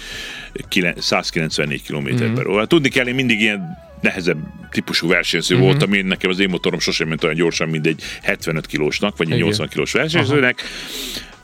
kile- 0.68 0.94
194 0.98 1.83
km 1.87 2.24
mm. 2.24 2.35
per 2.35 2.46
óra. 2.46 2.66
Tudni 2.66 2.88
kell, 2.88 3.07
én 3.07 3.14
mindig 3.14 3.40
ilyen 3.40 3.79
nehezebb 4.00 4.38
típusú 4.70 5.09
versenyző 5.09 5.55
mm-hmm. 5.55 5.64
voltam, 5.64 5.92
én 5.92 6.07
nekem 6.07 6.31
az 6.31 6.38
én 6.38 6.48
motorom 6.48 6.81
sosem 6.81 7.09
ment 7.09 7.24
olyan 7.24 7.37
gyorsan, 7.37 7.68
mint 7.68 7.87
egy 7.87 8.03
75 8.22 8.66
kilósnak, 8.66 9.16
vagy 9.16 9.26
egy 9.26 9.37
Igen. 9.37 9.46
80 9.46 9.68
kilós 9.68 9.92
versenyzőnek. 9.92 10.62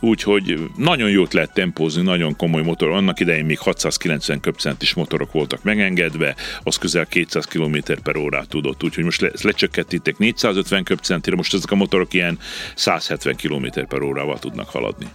Úgyhogy 0.00 0.58
nagyon 0.76 1.10
jót 1.10 1.32
lehet 1.32 1.52
tempózni, 1.52 2.02
nagyon 2.02 2.36
komoly 2.36 2.62
motor. 2.62 2.90
Annak 2.90 3.20
idején 3.20 3.44
még 3.44 3.58
690 3.58 4.40
köbcentis 4.40 4.94
motorok 4.94 5.32
voltak 5.32 5.62
megengedve, 5.62 6.34
az 6.62 6.76
közel 6.76 7.06
200 7.06 7.44
km 7.44 7.76
per 8.02 8.16
órát 8.16 8.48
tudott. 8.48 8.84
Úgyhogy 8.84 9.04
most 9.04 9.20
le, 9.20 9.30
ezt 9.32 9.42
lecsökkentítek 9.42 10.18
450 10.18 10.84
köbcentire, 10.84 11.36
most 11.36 11.54
ezek 11.54 11.70
a 11.70 11.74
motorok 11.74 12.14
ilyen 12.14 12.38
170 12.74 13.36
km 13.36 13.66
per 13.88 14.02
órával 14.02 14.38
tudnak 14.38 14.68
haladni. 14.68 15.06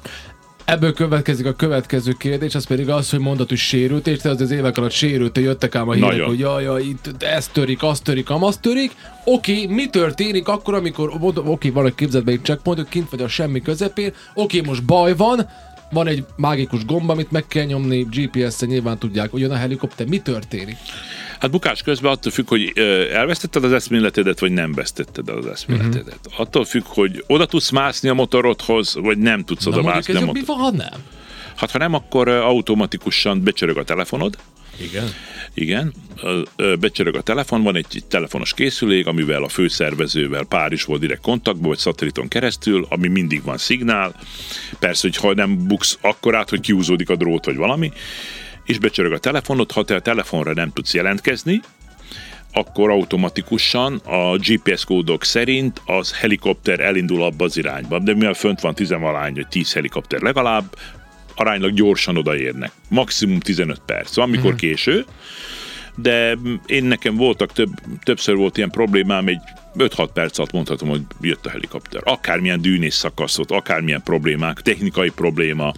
Ebből 0.72 0.94
következik 0.94 1.46
a 1.46 1.54
következő 1.54 2.12
kérdés, 2.12 2.56
az 2.56 2.66
pedig 2.66 2.90
az, 2.90 3.10
hogy 3.10 3.20
mondat, 3.20 3.50
hogy 3.50 3.58
sérült, 3.58 4.08
és 4.08 4.18
te 4.18 4.30
az, 4.30 4.42
az 4.42 4.52
évek 4.52 4.78
alatt 4.78 4.92
sérült, 4.92 5.38
jöttek 5.38 5.76
ám 5.76 5.90
a 5.90 5.94
hírek, 5.94 6.10
Nagyon. 6.10 6.28
hogy 6.28 6.40
jaj, 6.40 6.64
jaj, 6.64 6.84
itt 6.84 7.24
ez 7.24 7.48
törik, 7.48 7.84
az 7.84 8.00
törik, 8.00 8.30
amaz 8.30 8.58
törik. 8.58 8.92
Oké, 9.26 9.66
mi 9.66 9.90
történik 9.90 10.48
akkor, 10.48 10.74
amikor, 10.74 11.14
oké, 11.36 11.70
van 11.70 11.86
egy 11.86 11.96
képzetben 11.96 12.34
egy 12.34 12.44
checkpoint, 12.44 12.90
kint 12.90 13.10
vagy 13.10 13.22
a 13.22 13.28
semmi 13.28 13.62
közepén, 13.62 14.14
oké, 14.34 14.62
most 14.62 14.84
baj 14.84 15.16
van, 15.16 15.50
van 15.92 16.08
egy 16.08 16.26
mágikus 16.36 16.86
gomb, 16.86 17.10
amit 17.10 17.32
meg 17.32 17.48
kell 17.48 17.66
nyomni, 17.66 18.08
GPS-en 18.12 18.70
nyilván 18.70 18.98
tudják, 18.98 19.32
hogy 19.32 19.42
jön 19.42 19.52
a 19.52 19.56
helikopter, 19.56 20.08
mi 20.08 20.20
történik? 20.20 20.78
Hát 21.42 21.52
bukás 21.52 21.82
közben 21.82 22.12
attól 22.12 22.32
függ, 22.32 22.48
hogy 22.48 22.72
elvesztetted 23.14 23.64
az 23.64 23.72
eszméletedet, 23.72 24.40
vagy 24.40 24.52
nem 24.52 24.74
vesztetted 24.74 25.30
el 25.30 25.38
az 25.38 25.46
eszméletedet. 25.46 26.20
Uh-huh. 26.26 26.40
Attól 26.40 26.66
függ, 26.66 26.84
hogy 26.86 27.24
oda 27.28 27.46
tudsz 27.46 27.70
mászni 27.70 28.10
a 28.10 28.14
motorodhoz, 28.14 28.96
vagy 28.96 29.18
nem 29.18 29.44
tudsz 29.44 29.66
Na 29.66 29.72
oda 29.72 29.82
mászni 29.82 30.16
a 30.16 30.20
jobb, 30.20 30.34
mi 30.34 30.40
motor. 30.40 30.56
van, 30.56 30.66
ha 30.66 30.72
nem? 30.72 31.04
Hát 31.56 31.72
ha 31.72 31.78
nem, 31.78 31.94
akkor 31.94 32.28
automatikusan 32.28 33.44
becsörög 33.44 33.78
a 33.78 33.84
telefonod, 33.84 34.38
Igen. 34.78 35.14
Igen, 35.54 35.94
becsörög 36.80 37.16
a 37.16 37.22
telefon, 37.22 37.64
van 37.64 37.76
egy, 37.76 37.86
egy 37.94 38.06
telefonos 38.06 38.54
készülék, 38.54 39.08
amivel 39.08 39.44
a 39.44 39.50
főszervezővel 39.50 40.44
Párizsból 40.44 40.98
direkt 40.98 41.22
kontaktba, 41.22 41.68
vagy 41.68 41.78
szateliton 41.78 42.28
keresztül, 42.28 42.86
ami 42.90 43.08
mindig 43.08 43.44
van 43.44 43.58
szignál. 43.58 44.16
Persze, 44.80 45.08
hogy 45.08 45.18
ha 45.18 45.34
nem 45.34 45.68
buksz 45.68 45.98
akkor 46.02 46.36
át, 46.36 46.50
hogy 46.50 46.60
kiúzódik 46.60 47.10
a 47.10 47.16
drót, 47.16 47.46
vagy 47.46 47.56
valami, 47.56 47.92
és 48.72 48.80
becsörög 48.80 49.12
a 49.12 49.18
telefonot, 49.18 49.72
ha 49.72 49.84
te 49.84 49.96
a 49.96 50.00
telefonra 50.00 50.54
nem 50.54 50.72
tudsz 50.74 50.94
jelentkezni, 50.94 51.62
akkor 52.54 52.90
automatikusan 52.90 53.96
a 53.96 54.38
GPS 54.38 54.86
kódok 54.86 55.24
szerint 55.24 55.82
az 55.86 56.14
helikopter 56.14 56.80
elindul 56.80 57.24
abba 57.24 57.46
az 57.46 57.58
irányba. 57.58 58.00
De 58.00 58.14
mivel 58.14 58.34
fönt 58.34 58.60
van 58.60 58.76
tizenvalány, 58.76 59.34
vagy 59.34 59.48
10 59.48 59.74
helikopter 59.74 60.22
legalább, 60.22 60.76
aránylag 61.36 61.74
gyorsan 61.74 62.18
odaérnek. 62.18 62.72
Maximum 62.90 63.40
15 63.40 63.82
perc. 63.86 64.16
Van, 64.16 64.30
mikor 64.30 64.56
késő, 64.56 65.06
de 65.96 66.38
én 66.66 66.84
nekem 66.84 67.16
voltak, 67.16 67.54
több, 67.54 67.70
többször 68.04 68.36
volt 68.36 68.58
ilyen 68.58 68.70
problémám, 68.70 69.28
egy 69.28 69.42
5-6 69.78 70.10
perc 70.14 70.38
alatt 70.38 70.52
mondhatom, 70.52 70.90
hogy 70.90 71.02
jött 71.22 71.46
a 71.46 71.50
helikopter. 71.50 72.02
Akármilyen 72.06 72.62
dűnés 72.62 72.94
szakaszot, 72.94 73.52
akármilyen 73.52 74.04
problémák, 74.04 74.62
technikai 74.62 75.10
probléma. 75.10 75.74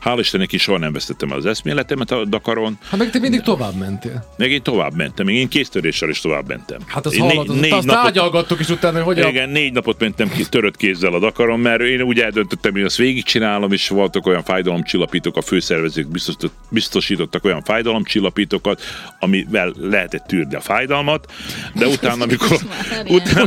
Hál' 0.00 0.18
Istennek 0.18 0.52
is 0.52 0.62
soha 0.62 0.78
nem 0.78 0.92
vesztettem 0.92 1.30
el 1.30 1.36
az 1.36 1.46
eszméletemet 1.46 2.10
a 2.10 2.24
Dakaron. 2.24 2.78
Hát 2.90 2.98
meg 2.98 3.10
te 3.10 3.18
mindig 3.18 3.40
tovább 3.40 3.74
mentél. 3.74 4.24
Meg 4.36 4.50
én 4.50 4.62
tovább 4.62 4.94
mentem, 4.94 5.26
még 5.26 5.36
én 5.36 5.48
kéztöréssel 5.48 6.08
is 6.08 6.20
tovább 6.20 6.48
mentem. 6.48 6.78
Hát 6.86 7.06
azt 7.06 7.14
én 7.14 7.22
hallod, 7.22 7.48
azt, 7.48 7.72
azt 7.72 7.86
tárgyalgattuk 7.86 8.60
is 8.60 8.68
utána, 8.68 9.02
hogy 9.02 9.14
hogyan... 9.14 9.30
igen, 9.30 9.48
négy 9.48 9.72
napot 9.72 10.00
mentem 10.00 10.28
ki 10.28 10.44
törött 10.44 10.76
kézzel 10.76 11.12
a 11.12 11.18
Dakaron, 11.18 11.60
mert 11.60 11.80
én 11.80 12.02
úgy 12.02 12.20
eldöntöttem, 12.20 12.72
hogy 12.72 12.82
azt 12.82 12.96
végigcsinálom, 12.96 13.72
és 13.72 13.88
voltak 13.88 14.26
olyan 14.26 14.42
fájdalomcsillapítók, 14.42 15.36
a 15.36 15.42
főszervezők 15.42 16.08
biztosított, 16.08 16.52
biztosítottak 16.68 17.44
olyan 17.44 17.62
fájdalomcsillapítókat, 17.62 18.82
amivel 19.20 19.72
lehetett 19.80 20.26
tűrni 20.26 20.54
a 20.54 20.60
fájdalmat, 20.60 21.32
de 21.74 21.86
utána, 21.96 22.24
amikor, 22.24 22.58
utána, 23.16 23.46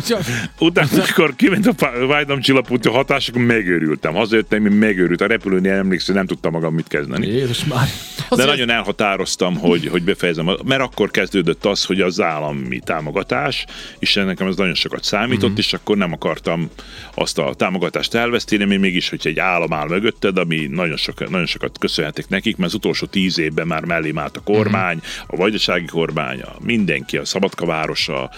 utána, 0.60 0.88
amikor 0.92 1.36
kiment 1.36 1.68
a 1.68 1.74
fá- 1.78 1.94
fájdalomcsillapító 2.10 2.92
hatás, 2.92 3.30
akkor 3.30 3.42
megőrültem. 3.42 4.14
Hazajöttem, 4.14 4.66
én 4.66 4.72
megőrült. 4.72 5.22
A 5.22 5.28
repülőnél 5.28 5.74
emlékszem, 5.74 6.16
nem 6.16 6.26
tudtam 6.26 6.52
magam 6.52 6.74
mit 6.74 6.88
kezdeni. 6.88 7.28
Jézus 7.28 7.66
már. 7.66 7.88
De 8.36 8.46
nagyon 8.46 8.70
elhatároztam, 8.70 9.58
hogy, 9.58 9.88
hogy 9.88 10.04
befejezem, 10.04 10.50
mert 10.66 10.82
akkor 10.82 11.12
kezdődött 11.12 11.66
az, 11.66 11.86
hogy 11.86 12.02
az 12.02 12.22
állami 12.22 12.80
támogatás, 12.80 13.66
és 14.00 14.14
nekem 14.14 14.48
ez 14.48 14.56
nagyon 14.56 14.74
sokat 14.76 15.04
számított, 15.04 15.50
mm-hmm. 15.50 15.58
és 15.58 15.74
akkor 15.74 15.98
nem 15.98 16.14
akartam 16.14 16.70
azt 17.14 17.38
a 17.38 17.54
támogatást 17.54 18.14
elveszteni, 18.14 18.64
még 18.64 18.80
mégis, 18.80 19.10
hogy 19.10 19.20
egy 19.24 19.40
állam 19.40 19.74
áll 19.74 19.88
mögötted, 19.88 20.38
ami 20.38 20.68
nagyon, 20.72 20.98
sok, 20.98 21.30
nagyon 21.30 21.46
sokat 21.46 21.78
köszönhetek 21.78 22.30
nekik, 22.30 22.58
mert 22.58 22.70
az 22.70 22.76
utolsó 22.76 23.06
tíz 23.06 23.40
évben 23.40 23.68
már 23.68 23.86
mellém 23.86 24.18
állt 24.20 24.38
a 24.38 24.42
kormány, 24.44 24.96
Mhm. 24.96 25.06
a 25.28 25.36
vajdasági 25.36 25.86
kormány, 25.86 26.42
a 26.42 26.56
mindenki, 26.60 27.18
a 27.18 27.26
Szabadka 27.26 27.66
városa, 27.66 28.30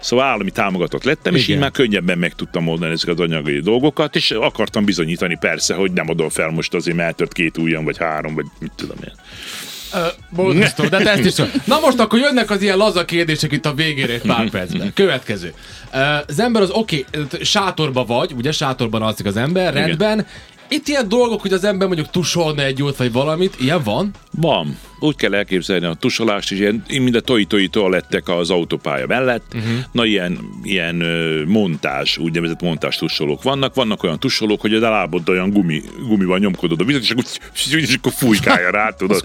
szóval 0.00 0.24
állami 0.24 0.50
támogatott 0.64 1.04
lettem, 1.04 1.34
és 1.34 1.42
Igen. 1.42 1.54
így 1.54 1.62
már 1.62 1.70
könnyebben 1.70 2.18
meg 2.18 2.34
tudtam 2.34 2.68
oldani 2.68 2.92
ezeket 2.92 3.18
az 3.18 3.20
anyagi 3.20 3.60
dolgokat, 3.60 4.16
és 4.16 4.30
akartam 4.30 4.84
bizonyítani 4.84 5.36
persze, 5.40 5.74
hogy 5.74 5.92
nem 5.92 6.08
adom 6.08 6.28
fel 6.28 6.50
most 6.50 6.74
azért, 6.74 6.96
mert 6.96 7.08
eltört 7.08 7.32
két 7.32 7.58
ujjam, 7.58 7.84
vagy 7.84 7.98
három, 7.98 8.34
vagy 8.34 8.46
mit 8.58 8.72
tudom 8.76 8.96
én. 9.04 9.12
Boldogsztó, 10.30 10.84
de 10.84 10.98
ezt 10.98 11.40
is 11.40 11.46
Na 11.64 11.80
most 11.80 11.98
akkor 11.98 12.18
jönnek 12.18 12.50
az 12.50 12.62
ilyen 12.62 12.76
laza 12.76 13.04
kérdések 13.04 13.52
itt 13.52 13.66
a 13.66 13.74
végére 13.74 14.12
egy 14.12 14.20
pár 14.20 14.50
percben. 14.50 14.92
Következő. 14.94 15.54
Az 16.26 16.40
ember 16.40 16.62
az 16.62 16.70
oké, 16.70 17.04
okay, 17.12 17.44
sátorba 17.44 18.04
vagy, 18.04 18.32
ugye 18.32 18.52
sátorban 18.52 19.02
alszik 19.02 19.26
az 19.26 19.36
ember, 19.36 19.76
Igen. 19.76 20.26
Itt 20.74 20.88
ilyen 20.88 21.08
dolgok, 21.08 21.40
hogy 21.40 21.52
az 21.52 21.64
ember 21.64 21.86
mondjuk 21.86 22.10
tusolna 22.10 22.62
egy 22.62 22.78
jót 22.78 22.96
vagy 22.96 23.12
valamit, 23.12 23.56
ilyen 23.60 23.82
van? 23.82 24.10
Van. 24.30 24.78
Úgy 25.00 25.16
kell 25.16 25.34
elképzelni 25.34 25.86
a 25.86 25.94
tusolást 25.94 26.50
is, 26.50 26.58
ilyen, 26.58 26.84
mind 26.88 27.14
a 27.14 27.20
toalettek 27.70 28.28
az 28.28 28.50
autópálya 28.50 29.06
mellett. 29.06 29.44
Uh-huh. 29.54 29.72
Na, 29.92 30.04
ilyen, 30.04 30.38
ilyen 30.62 31.00
ö, 31.00 31.44
montázs, 31.44 32.18
úgynevezett 32.18 32.60
montázs 32.60 32.96
tusolók 32.96 33.42
vannak. 33.42 33.74
Vannak 33.74 34.02
olyan 34.02 34.18
tusolók, 34.18 34.60
hogy 34.60 34.74
az 34.74 34.80
lábod 34.80 35.28
olyan 35.28 35.50
gumi, 35.50 35.82
gumival 36.08 36.38
nyomkodod 36.38 36.80
a 36.80 36.84
vizet, 36.84 37.02
és 37.02 37.10
akkor, 37.10 37.24
és 37.70 37.94
akkor 37.94 38.12
fújkálja 38.12 38.70
rá, 38.70 38.90
tudod. 38.98 39.24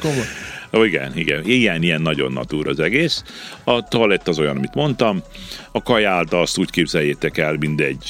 Ó, 0.74 0.84
igen, 0.84 1.18
igen. 1.18 1.46
Ilyen, 1.46 1.84
ilyen 1.84 2.02
nagyon 2.02 2.32
natúr 2.32 2.68
az 2.68 2.80
egész. 2.80 3.24
A 3.64 3.88
toalett 3.88 4.28
az 4.28 4.40
olyan, 4.40 4.58
amit 4.58 4.74
mondtam. 4.74 5.22
A 5.72 5.84
kajálda 5.84 6.42
azt 6.42 6.58
úgy 6.58 6.70
képzeljétek 6.70 7.38
el, 7.38 7.56
mint 7.60 7.82
egy 7.82 8.06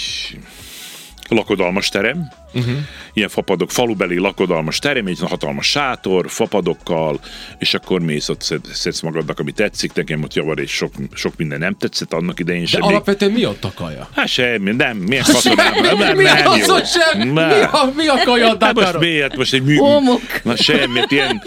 lakodalmas 1.30 1.89
terem. 1.89 2.38
Uh-huh. 2.54 2.74
Ilyen 3.14 3.30
fapadok, 3.30 3.72
falubeli 3.72 4.18
lakodalmas 4.18 4.80
terem, 4.80 5.06
egy 5.06 5.20
hatalmas 5.22 5.68
sátor, 5.70 6.26
fapadokkal, 6.30 7.20
és 7.58 7.74
akkor 7.74 8.00
mész 8.00 8.30
ott, 8.30 8.42
szed- 8.42 8.66
szedsz 8.74 9.02
magadnak, 9.02 9.40
ami 9.40 9.52
tetszik. 9.52 9.94
Nekem 9.94 10.24
ott 10.24 10.34
javar 10.34 10.60
és 10.60 10.72
sok, 10.72 10.94
sok 11.14 11.34
minden 11.38 11.60
nem 11.60 11.76
tetszett 11.78 12.14
annak 12.14 12.40
idején 12.40 12.62
De 12.62 12.68
sem. 12.68 12.82
alapvetően 12.84 13.32
mi 13.32 13.46
ott 13.46 13.64
a 13.64 13.72
kaja? 13.76 14.10
Hát 14.16 14.28
semmi, 14.28 14.72
nem, 14.72 14.98
milyen 14.98 15.24
katonám, 15.32 15.74
nem, 15.82 15.98
nem, 15.98 16.16
mi 16.18 16.24
nem, 16.24 16.48
az, 16.48 16.68
jó. 16.68 16.76
sem? 16.76 17.28
Mi 17.28 17.34
Nem. 17.34 17.70
a, 17.72 17.90
mi 17.96 18.08
a 18.08 18.16
kaja 18.26 18.52
a 18.52 18.58
Hát 18.60 18.74
most 18.76 19.00
miért? 19.00 19.36
Most 19.36 19.54
egy 19.54 19.64
mű... 19.64 19.76
Homok. 19.76 20.22
Na 20.44 20.56
semmit, 20.56 21.12
ilyen 21.12 21.42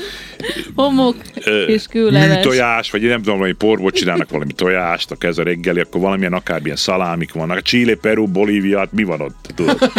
Homok 0.74 1.16
ö, 1.44 1.62
és 1.64 1.84
kőleves. 1.90 2.36
műtojás, 2.36 2.90
vagy 2.90 3.02
nem 3.02 3.22
tudom, 3.22 3.36
valami 3.36 3.54
porból 3.54 3.90
csinálnak 3.90 4.30
valami 4.30 4.52
tojást, 4.52 5.10
a 5.10 5.16
kez 5.16 5.38
a 5.38 5.42
reggeli, 5.42 5.80
akkor 5.80 6.00
valamilyen 6.00 6.32
akármilyen 6.32 6.76
szalámik 6.76 7.32
vannak. 7.32 7.62
Chile, 7.62 7.94
Peru, 7.94 8.26
Bolívia, 8.26 8.78
hát 8.78 8.92
mi 8.92 9.02
van 9.02 9.20
ott? 9.20 9.52
Tudod? 9.54 9.78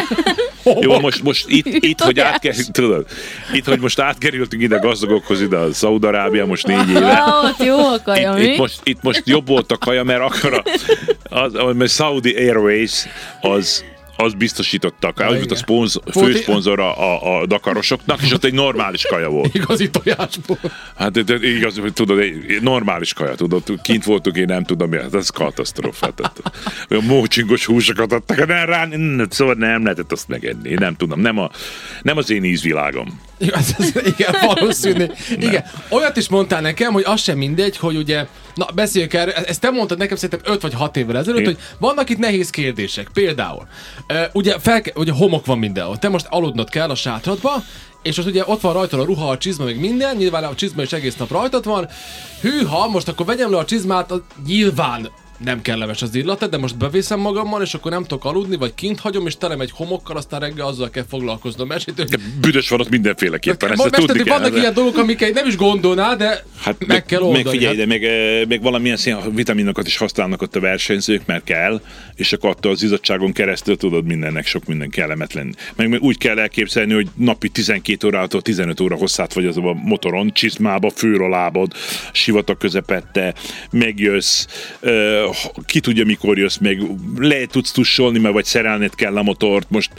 Jó, 0.82 0.93
most, 1.00 1.24
most 1.24 1.46
itt, 1.48 1.66
itt, 1.66 2.02
hogy 2.02 2.20
átkerült, 2.20 2.72
tudod, 2.72 3.06
itt, 3.54 3.66
hogy 3.66 3.80
most 3.80 4.00
átkerültünk 4.00 4.64
ide 4.64 4.76
a 4.76 4.80
gazdagokhoz, 4.80 5.42
ide 5.42 5.58
a 5.58 5.74
Szaudarábia 5.74 6.46
most 6.46 6.68
négy 6.68 6.90
éve. 6.90 7.12
Ah, 7.12 7.44
ott 7.44 7.64
jó 7.66 7.78
a 7.78 8.02
kaja, 8.04 8.38
Itt, 8.38 8.44
mi? 8.44 8.52
itt, 8.52 8.58
most, 8.58 8.80
itt 8.84 9.02
most 9.02 9.22
jobb 9.26 9.48
volt 9.48 9.72
a 9.72 9.78
kaja, 9.78 10.04
mert 10.04 10.22
akkor 10.22 10.54
a, 10.54 10.64
az, 11.40 11.54
az, 11.56 11.76
mert 11.76 11.92
Saudi 11.92 12.36
Airways 12.36 13.06
az 13.42 13.84
az 14.18 14.34
biztosította, 14.34 15.08
az 15.08 15.36
volt 15.36 15.52
a 15.52 15.56
szponz, 15.56 16.00
fő 16.12 16.30
i- 16.30 16.36
szponzor 16.36 16.80
a, 16.80 17.40
a, 17.40 17.46
Dakarosoknak, 17.46 18.22
és 18.22 18.34
ott 18.34 18.44
egy 18.44 18.54
normális 18.54 19.06
kaja 19.06 19.30
volt. 19.30 19.56
Igazi 19.64 19.90
tojásból. 19.90 20.60
Hát 20.96 21.24
de, 21.24 21.36
igaz, 21.48 21.82
tudod, 21.94 22.20
egy 22.20 22.62
normális 22.62 23.14
kaja, 23.14 23.36
tudod, 23.36 23.64
kint 23.82 24.04
voltunk, 24.04 24.36
én 24.36 24.46
nem 24.46 24.64
tudom, 24.64 24.90
mi, 24.90 24.98
hát 24.98 25.14
ez 25.16 25.30
katasztrófa. 25.30 26.14
Olyan 26.90 27.04
mócsingos 27.04 27.66
húsokat 27.66 28.12
adtak, 28.12 28.48
nem, 28.48 28.66
rá, 28.66 28.88
szóval 29.30 29.54
nem 29.54 29.84
lehetett 29.84 30.12
azt 30.12 30.28
megenni, 30.28 30.70
én 30.70 30.78
nem 30.80 30.96
tudom, 30.96 31.22
nem, 31.22 31.40
a, 31.40 31.50
nem 32.02 32.18
az 32.18 32.30
én 32.30 32.44
ízvilágom. 32.44 33.22
Ez, 33.40 33.76
igen, 34.18 34.36
valószínű. 34.46 35.06
Igen. 35.30 35.64
Olyat 35.90 36.18
is 36.18 36.30
mondtál 36.30 36.62
nekem, 36.62 36.94
hogy 36.94 37.04
az 37.06 37.22
sem 37.22 37.38
mindegy, 37.38 37.78
hogy 37.78 37.96
ugye, 37.96 38.28
na 38.56 38.66
beszéljünk 38.76 39.14
erről, 39.14 39.34
ezt 39.34 39.62
te 39.62 39.70
mondtad 39.70 39.98
nekem 39.98 40.18
szerintem 40.18 40.54
5 40.54 40.62
vagy 40.62 40.74
6 40.74 40.98
évvel 40.98 41.18
ezelőtt, 41.18 41.40
Igen. 41.40 41.54
hogy 41.54 41.64
vannak 41.80 42.10
itt 42.10 42.18
nehéz 42.18 42.50
kérdések. 42.50 43.10
Például, 43.14 43.68
uh, 44.10 44.24
ugye, 44.34 44.60
fel, 44.60 44.82
ugye 44.96 45.12
homok 45.12 45.46
van 45.46 45.58
mindenhol. 45.58 45.98
Te 45.98 46.10
most 46.10 46.26
aludnod 46.30 46.70
kell 46.70 46.90
a 46.90 46.96
sátradba, 46.96 47.64
és 48.02 48.16
most 48.16 48.28
ugye 48.28 48.44
ott 48.46 48.62
van 48.62 48.74
rajta 48.74 49.00
a 49.00 49.04
ruha, 49.04 49.30
a 49.30 49.38
csizma, 49.38 49.66
meg 49.66 49.80
minden, 49.80 50.16
nyilván 50.16 50.44
a 50.44 50.56
csizma 50.56 50.82
is 50.82 50.94
egész 50.94 51.16
nap 51.16 51.32
rajtad 51.32 51.66
van. 51.66 51.88
Hűha, 52.42 52.88
most 52.88 53.08
akkor 53.08 53.26
vegyem 53.26 53.52
le 53.52 53.58
a 53.58 53.66
csizmát, 53.66 54.14
nyilván 54.46 55.10
nem 55.44 55.62
kellemes 55.62 56.02
az 56.02 56.16
illata, 56.16 56.48
de 56.48 56.58
most 56.58 56.78
beviszem 56.78 57.20
magammal, 57.20 57.62
és 57.62 57.74
akkor 57.74 57.92
nem 57.92 58.02
tudok 58.02 58.26
aludni, 58.26 58.56
vagy 58.56 58.74
kint 58.76 59.00
hagyom, 59.00 59.28
és 59.28 59.38
terem 59.38 59.62
egy 59.62 59.72
homokkal, 59.74 60.18
aztán 60.18 60.40
reggel 60.40 60.68
azzal 60.68 60.90
kell 60.90 61.06
foglalkoznom. 61.10 61.68
Mesét, 61.68 61.94
hogy 61.98 62.20
Büdös 62.42 62.70
van 62.70 62.80
ott 62.80 62.90
mindenféleképpen, 62.90 63.72
ezt 63.72 63.90
tudni 63.92 64.24
kell. 64.24 64.38
vannak 64.40 64.58
ilyen 64.58 64.74
dolgok, 64.74 64.98
amiket 64.98 65.34
nem 65.34 65.48
is 65.48 65.56
gondolná, 65.56 66.16
de 66.16 66.44
Hát 66.64 66.86
meg, 66.86 67.06
kell 67.06 67.22
oldani. 67.22 67.44
Meg 67.44 67.52
figyelj, 67.52 67.78
hát. 67.78 67.88
de 67.88 67.94
meg, 67.94 68.04
eh, 68.04 68.46
meg 68.48 68.62
valamilyen 68.62 68.98
szín 68.98 69.18
vitaminokat 69.34 69.88
is 69.88 69.98
használnak 69.98 70.42
ott 70.42 70.56
a 70.56 70.60
versenyzők, 70.60 71.26
mert 71.26 71.44
kell, 71.44 71.82
és 72.16 72.34
akkor 72.34 72.50
attól 72.50 72.72
az 72.72 72.84
izzadságon 72.84 73.32
keresztül 73.32 73.78
tudod 73.78 74.06
mindennek 74.06 74.46
sok 74.46 74.66
minden 74.66 74.90
kellemetlen. 74.90 75.56
Meg, 75.76 75.90
meg 75.90 76.02
úgy 76.02 76.18
kell 76.18 76.40
elképzelni, 76.40 76.94
hogy 76.94 77.08
napi 77.16 77.50
12 77.50 78.08
órától 78.08 78.42
15 78.42 78.80
óra 78.80 78.96
hosszát 78.96 79.34
vagy 79.34 79.46
az 79.46 79.58
a 79.58 79.74
motoron, 79.74 80.34
csizmába, 80.34 80.90
főr 80.90 81.22
a 81.22 81.30
lábad, 81.30 81.72
sivatag 82.12 82.58
közepette, 82.58 83.34
megjössz, 83.72 84.46
eh, 84.82 85.33
ki 85.66 85.80
tudja 85.80 86.06
mikor 86.06 86.38
jössz, 86.38 86.58
meg 86.58 86.82
le 87.18 87.46
tudsz 87.46 87.72
tussolni, 87.72 88.20
mert 88.20 88.34
vagy 88.34 88.46
szerelned 88.46 88.96
kell 88.96 89.18
a 89.18 89.24
motort, 89.24 89.70
most 89.70 89.92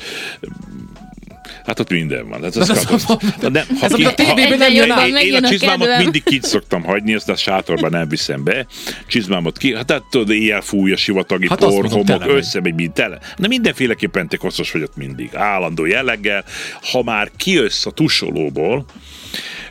Hát 1.64 1.81
ott 1.81 1.90
minden 1.90 2.29
van. 2.29 2.42
Hát 2.42 2.57
az 2.57 2.70
Ez 2.70 2.85
katasztrófa. 2.85 3.18
a- 3.47 3.49
De 3.49 3.64
ha 3.81 3.87
ez 3.87 3.92
ki- 3.92 4.05
a 4.05 4.14
tévében 4.14 4.49
ha- 4.51 4.57
nem 4.57 4.70
én- 4.70 4.77
jön 4.77 4.99
én- 5.16 5.16
Én 5.16 5.35
a 5.44 5.47
a 5.47 5.51
csizmámat 5.51 5.79
kedvem. 5.79 6.03
mindig 6.03 6.23
kint 6.23 6.44
szoktam 6.44 6.83
hagyni, 6.83 7.14
ezt 7.14 7.29
a 7.29 7.37
sátorban 7.37 7.90
nem 7.90 8.09
viszem 8.09 8.44
be. 8.44 8.66
Csizmámat 9.07 9.59
ki, 9.59 9.75
hát, 9.75 9.90
hát 9.90 10.03
tudod, 10.11 10.31
éjjel 10.31 10.61
fúj 10.61 10.92
a 10.92 10.97
sivatagi 10.97 11.49
Hát 11.49 11.59
por, 11.59 11.87
homok, 11.88 12.25
összemegy, 12.27 12.75
mind 12.75 12.92
tele. 12.92 13.18
De 13.38 13.49
mindenféleképpen 13.49 14.29
te 14.29 14.37
koszos 14.37 14.70
vagy 14.73 14.83
ott 14.83 14.97
mindig, 14.97 15.31
állandó 15.35 15.85
jelleggel. 15.85 16.44
Ha 16.92 17.03
már 17.03 17.31
kijössz 17.37 17.87
a 17.87 17.90
tusolóból, 17.90 18.85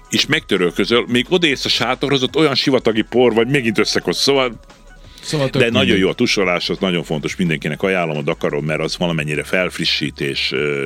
és 0.09 0.25
megtörölközöl, 0.25 1.05
még 1.07 1.25
odaérsz 1.29 1.65
a 1.65 1.69
sátorhoz, 1.69 2.23
ott 2.23 2.35
olyan 2.35 2.55
sivatagi 2.55 3.01
por 3.01 3.33
vagy, 3.33 3.47
megint 3.47 3.77
összekosz. 3.77 4.21
Szóval 4.21 4.59
Szóval 5.23 5.47
de 5.47 5.57
nagyon 5.59 5.71
mindegy. 5.73 5.99
jó 5.99 6.09
a 6.09 6.13
tusolás, 6.13 6.69
az 6.69 6.77
nagyon 6.77 7.03
fontos, 7.03 7.35
mindenkinek 7.35 7.81
ajánlom 7.81 8.17
a 8.17 8.21
Dakaron, 8.21 8.63
mert 8.63 8.79
az 8.79 8.97
valamennyire 8.97 9.43
felfrissít, 9.43 10.21
és 10.21 10.51
ö, 10.51 10.57
ö, 10.57 10.85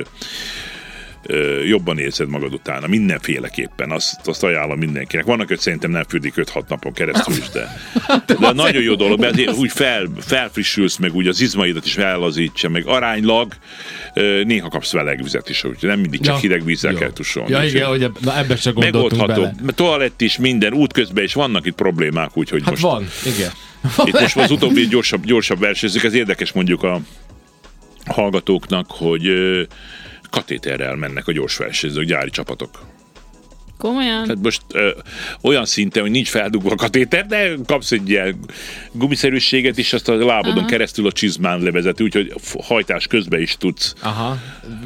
jobban 1.66 1.98
érzed 1.98 2.28
magad 2.28 2.52
utána, 2.52 2.86
mindenféleképpen, 2.86 3.90
azt, 3.90 4.26
azt 4.26 4.42
ajánlom 4.42 4.78
mindenkinek. 4.78 5.24
Vannak, 5.24 5.48
hogy 5.48 5.58
szerintem 5.58 5.90
nem 5.90 6.04
fürdik 6.08 6.34
5-6 6.36 6.68
napon 6.68 6.92
keresztül 6.92 7.36
is, 7.36 7.48
de, 7.48 7.80
de 8.26 8.52
nagyon 8.52 8.82
jó 8.82 8.94
dolog, 8.94 9.20
mert 9.20 9.50
úgy 9.50 9.72
fel, 9.72 10.08
felfrissülsz, 10.20 10.96
meg 10.96 11.14
úgy 11.14 11.26
az 11.26 11.40
izmaidat 11.40 11.86
is 11.86 11.96
ellazítja, 11.96 12.68
meg 12.68 12.86
aránylag 12.86 13.52
néha 14.44 14.68
kapsz 14.68 14.92
melegvizet 14.92 15.48
is, 15.48 15.64
úgyhogy 15.64 15.88
nem 15.88 16.00
mindig 16.00 16.20
csak 16.20 16.34
Ja. 16.34 16.40
hideg 16.40 16.64
vízzel 16.64 16.92
Jó. 16.92 16.98
kell 16.98 17.12
tusolni. 17.12 17.50
Ja, 17.50 17.62
igen, 17.64 17.86
hogy 17.86 18.10
ebbe 18.36 18.56
se 18.56 18.70
gondoltunk 18.70 19.26
bele. 19.26 19.52
Toalett 19.74 20.20
is, 20.20 20.38
minden, 20.38 20.72
útközben 20.72 21.24
is 21.24 21.34
vannak 21.34 21.66
itt 21.66 21.74
problémák, 21.74 22.36
úgyhogy 22.36 22.60
Hát 22.62 22.70
most 22.70 22.82
van, 22.82 23.06
igen. 23.26 23.50
itt 24.04 24.20
most 24.20 24.36
az 24.36 24.50
utóbbi 24.50 24.86
gyorsabb, 24.86 25.24
gyorsabb 25.24 25.58
versenyzők, 25.58 26.04
ez 26.04 26.14
érdekes 26.14 26.52
mondjuk 26.52 26.82
a 26.82 27.00
hallgatóknak, 28.06 28.86
hogy 28.88 29.30
katéterrel 30.30 30.96
mennek 30.96 31.28
a 31.28 31.32
gyors 31.32 31.56
versenyzők, 31.56 32.04
gyári 32.04 32.30
csapatok. 32.30 32.86
Komolyan? 33.78 34.22
Tehát 34.22 34.42
most 34.42 34.62
ö, 34.72 34.90
olyan 35.42 35.64
szinten, 35.64 36.02
hogy 36.02 36.10
nincs 36.10 36.28
feldugva 36.28 36.70
a 36.70 36.74
katéter, 36.74 37.26
de 37.26 37.54
kapsz 37.66 37.92
egy 37.92 38.10
ilyen 38.10 38.38
gumiszerűséget, 38.92 39.78
és 39.78 39.92
azt 39.92 40.08
a 40.08 40.14
lábadon 40.14 40.58
Aha. 40.58 40.66
keresztül 40.66 41.06
a 41.06 41.12
csizmán 41.12 41.60
levezeti, 41.62 42.02
úgyhogy 42.02 42.32
hajtás 42.62 43.06
közben 43.06 43.40
is 43.40 43.56
tudsz 43.58 43.94
Aha, 44.02 44.38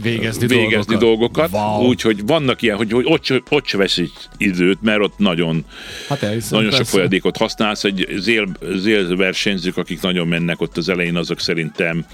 végezni, 0.02 0.46
végezni 0.46 0.96
dolgokat. 0.96 1.50
Wow. 1.52 1.86
Úgyhogy 1.86 2.26
vannak 2.26 2.62
ilyen, 2.62 2.76
hogy, 2.76 2.92
hogy 2.92 3.04
ott, 3.06 3.42
ott 3.48 3.66
se 3.66 3.76
vesz 3.76 3.98
egy 3.98 4.12
időt, 4.36 4.82
mert 4.82 5.00
ott 5.00 5.18
nagyon 5.18 5.64
Hát 6.08 6.22
elhiszem, 6.22 6.50
nagyon 6.50 6.70
sok 6.70 6.78
persze. 6.78 6.96
folyadékot 6.96 7.36
használsz, 7.36 7.84
egy 7.84 8.08
zél, 8.16 8.46
zél 8.74 9.16
versenyzők, 9.16 9.76
akik 9.76 10.00
nagyon 10.00 10.28
mennek 10.28 10.60
ott 10.60 10.76
az 10.76 10.88
elején, 10.88 11.16
azok 11.16 11.40
szerintem 11.40 12.04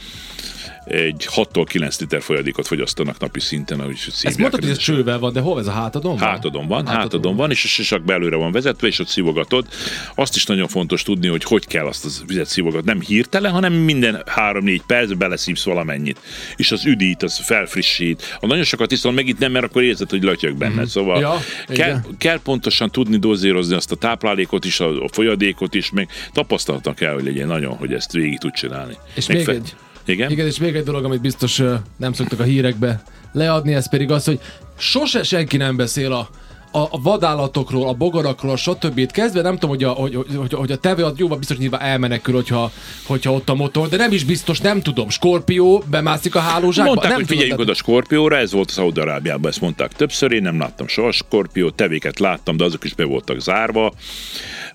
egy 0.88 1.29
6-tól 1.35 1.64
9 1.68 2.01
liter 2.01 2.22
folyadékot 2.22 2.66
fogyasztanak 2.66 3.18
napi 3.18 3.40
szinten, 3.40 3.81
ahogy 3.81 3.96
szívják. 3.96 4.24
Ezt 4.24 4.38
mondtad, 4.38 4.61
hogy 4.61 4.70
ez 4.70 4.77
csővel 4.79 5.18
van, 5.18 5.33
de 5.33 5.40
hol 5.40 5.59
ez 5.59 5.66
a 5.66 5.70
hátadon 5.70 6.16
van? 6.16 6.29
Hátadon 6.29 6.66
van, 6.66 6.87
hátadon 6.87 7.37
van, 7.37 7.51
és 7.51 7.64
a 7.64 7.68
sisakba 7.68 8.12
előre 8.12 8.37
van 8.37 8.53
vezetve, 8.53 8.87
és 8.87 8.98
ott 8.98 9.07
szívogatod. 9.09 9.66
Azt 10.14 10.37
is 10.37 10.46
nagyon 10.46 10.68
fontos 10.68 11.03
tudni, 11.03 11.27
hogy 11.29 11.44
hogy 11.44 11.66
kell 11.66 11.87
azt 11.87 12.05
az 12.05 12.22
vizet 12.27 12.46
szívogatni. 12.46 12.90
Nem 12.92 13.01
hirtelen, 13.01 13.53
hanem 13.53 13.72
minden 13.72 14.22
3-4 14.37 14.81
percben 14.87 15.18
beleszívsz 15.18 15.64
valamennyit. 15.64 16.20
És 16.57 16.72
az 16.72 16.87
üdít, 16.87 17.22
az 17.22 17.38
felfrissít. 17.38 18.37
Ha 18.40 18.46
nagyon 18.46 18.64
sokat 18.64 18.92
iszol, 18.92 19.12
megint 19.12 19.38
nem, 19.38 19.53
mert 19.53 19.64
akkor 19.64 19.83
érzed, 19.83 20.11
hogy 20.11 20.22
lötyög 20.22 20.57
benne. 20.57 20.87
Szóval 20.87 21.14
Mhm. 21.20 21.22
Ja, 21.27 21.37
kell, 21.66 21.74
igen. 21.88 22.05
kell, 22.18 22.40
pontosan 22.40 22.90
tudni 22.90 23.16
dozírozni 23.16 23.74
azt 23.74 23.92
a 23.92 23.96
táplálékot 23.96 24.64
is, 24.64 24.81
a, 24.81 25.03
a 25.03 25.09
folyadékot 25.12 25.74
is, 25.74 25.90
meg 25.90 26.09
tapasztalata 26.33 26.92
kell, 26.94 27.12
hogy 27.12 27.24
legyen 27.24 27.46
nagyon, 27.46 27.77
hogy 27.77 27.92
ezt 27.92 28.12
végig 28.12 28.38
tud 28.38 28.53
csinálni. 28.53 28.96
És 29.14 29.27
Meg 29.27 29.37
még 29.37 29.46
fe- 29.46 29.55
egy- 29.57 29.74
Igen? 30.09 30.31
Igen, 30.31 30.47
és 30.47 30.59
még 30.59 30.75
egy 30.75 30.85
dolog, 30.85 31.05
amit 31.05 31.21
biztos 31.21 31.62
nem 31.97 32.12
szoktak 32.12 32.40
a 32.40 32.42
hírekbe 32.42 33.03
leadni, 33.33 33.75
ez 33.75 33.88
pedig 33.88 34.11
az, 34.11 34.25
hogy 34.25 34.40
sose 34.79 35.23
senki 35.23 35.57
nem 35.57 35.77
beszél 35.77 36.12
a, 36.12 36.29
a, 36.71 36.79
a 36.79 37.01
vadállatokról, 37.03 37.88
a 37.88 37.92
bogarakról, 37.92 38.57
stb. 38.57 39.11
kezdve, 39.11 39.42
nem 39.42 39.53
tudom, 39.53 39.71
hogy 39.71 39.85
a, 39.85 39.90
hogy, 39.90 40.14
hogy, 40.37 40.53
hogy, 40.53 40.73
a 40.73 40.77
tevő 40.77 41.05
az 41.05 41.12
jóval 41.16 41.38
biztos 41.38 41.57
nyilván 41.57 41.81
elmenekül, 41.81 42.35
hogyha, 42.35 42.71
hogyha 43.07 43.33
ott 43.33 43.49
a 43.49 43.55
motor, 43.55 43.88
de 43.88 43.97
nem 43.97 44.12
is 44.12 44.25
biztos, 44.25 44.61
nem 44.61 44.83
tudom, 44.83 45.09
skorpió 45.09 45.83
bemászik 45.90 46.35
a 46.35 46.40
hálózsákba. 46.40 46.90
Mondták, 46.90 47.11
nem 47.11 47.18
hogy 47.18 47.29
figyeljünk 47.29 47.61
oda 47.61 47.71
a 47.71 47.75
skorpióra, 47.75 48.37
ez 48.37 48.53
volt 48.53 48.71
Szaudarábiában, 48.71 49.51
ezt 49.51 49.61
mondták 49.61 49.92
többször, 49.92 50.33
én 50.33 50.42
nem 50.42 50.59
láttam 50.59 50.88
soha 50.88 51.12
skorpiót, 51.12 51.75
tevéket 51.75 52.18
láttam, 52.18 52.57
de 52.57 52.64
azok 52.64 52.85
is 52.85 52.94
be 52.94 53.05
voltak 53.05 53.40
zárva. 53.40 53.92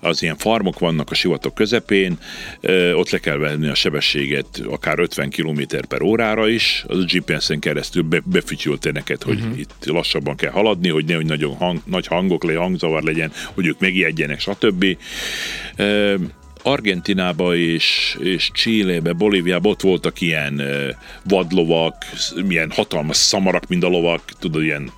Az 0.04 0.22
ilyen 0.22 0.36
farmok 0.36 0.78
vannak 0.78 1.10
a 1.10 1.14
sivatag 1.14 1.52
közepén, 1.52 2.18
ott 2.94 3.10
le 3.10 3.18
kell 3.18 3.36
venni 3.36 3.68
a 3.68 3.74
sebességet 3.74 4.62
akár 4.68 4.98
50 4.98 5.30
km 5.30 5.60
per 5.88 6.02
órára 6.02 6.48
is, 6.48 6.84
az 6.86 6.98
a 6.98 7.04
GPS-en 7.04 7.58
keresztül 7.58 8.02
be, 8.02 8.20
befütyülte 8.24 8.90
neked, 8.90 9.22
hogy 9.22 9.40
uh-huh. 9.40 9.58
itt 9.58 9.84
lassabban 9.84 10.36
kell 10.36 10.50
haladni, 10.50 10.88
hogy 10.88 11.04
nehogy 11.04 11.26
nagyon 11.26 11.54
hang, 11.54 11.80
nagy 11.84 12.06
hangok, 12.06 12.44
le, 12.44 12.56
hangzavar 12.56 13.02
legyen, 13.02 13.32
hogy 13.54 13.66
ők 13.66 13.80
megijedjenek, 13.80 14.40
stb. 14.40 14.96
Argentinába 16.62 17.56
és, 17.56 18.16
és 18.20 18.50
Chilébe, 18.52 19.12
Bolíviába 19.12 19.68
ott 19.68 19.80
voltak 19.80 20.20
ilyen 20.20 20.62
vadlovak, 21.24 22.04
milyen 22.46 22.70
hatalmas 22.70 23.16
szamarak, 23.16 23.68
mint 23.68 23.84
a 23.84 23.88
lovak, 23.88 24.22
tudod, 24.38 24.62
ilyen 24.62 24.90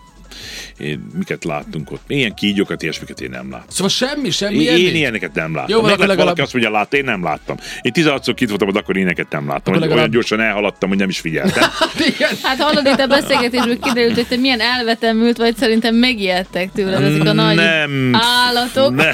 én, 0.78 1.06
miket 1.14 1.44
láttunk 1.44 1.90
ott. 1.92 2.00
Ilyen 2.06 2.34
kígyókat, 2.34 2.82
ilyesmiket 2.82 3.20
én 3.20 3.30
nem 3.30 3.50
láttam. 3.50 3.66
Szóval 3.68 3.88
semmi, 3.88 4.30
semmi 4.30 4.62
Én, 4.62 4.76
én 4.76 4.94
ilyeneket 4.94 5.34
nem 5.34 5.54
láttam. 5.54 5.76
Jó, 5.76 5.82
Meg 5.82 5.90
legalább- 5.90 6.18
valaki 6.18 6.40
azt 6.40 6.52
mondja, 6.52 6.70
lát, 6.72 6.94
én 6.94 7.04
nem 7.04 7.22
láttam. 7.22 7.56
Én 7.82 7.92
16-szor 7.94 8.32
kit 8.34 8.48
voltam, 8.48 8.72
de 8.72 8.78
akkor 8.78 8.96
éneket 8.96 9.30
nem 9.30 9.46
láttam. 9.48 9.60
Akkor 9.74 9.74
legalább- 9.74 9.98
Olyan 9.98 10.10
gyorsan 10.10 10.40
elhaladtam, 10.40 10.88
hogy 10.88 10.98
nem 10.98 11.08
is 11.08 11.18
figyeltem. 11.20 11.68
Igen. 12.16 12.30
Hát 12.42 12.58
hallod, 12.60 12.86
itt 12.86 13.00
a 13.00 13.06
beszélgetésből 13.06 13.78
kiderült, 13.78 14.14
hogy 14.14 14.26
te 14.26 14.36
milyen 14.36 14.60
elvetemült 14.60 15.36
vagy, 15.36 15.56
szerintem 15.56 15.94
megijedtek 15.94 16.72
tőled 16.72 17.02
ezek 17.02 17.24
a 17.26 17.32
nagy 17.32 17.54
Nem. 17.54 18.10
állatok. 18.14 18.94
Nem, 18.94 19.10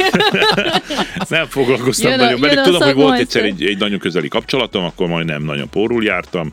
nem 1.29 1.46
foglalkoztam 1.46 2.11
Jön 2.11 2.20
a- 2.20 2.22
nagyon 2.38 2.59
a 2.59 2.62
Tudom, 2.62 2.83
hogy 2.83 2.94
volt 2.94 3.18
egyszer 3.18 3.44
egy, 3.44 3.64
egy 3.64 3.79
nagyon 3.79 3.98
közeli 3.98 4.29
kapcsolatom, 4.29 4.85
akkor 4.85 5.09
majdnem 5.09 5.42
nagyon 5.44 5.68
pórul 5.68 6.05
jártam. 6.05 6.51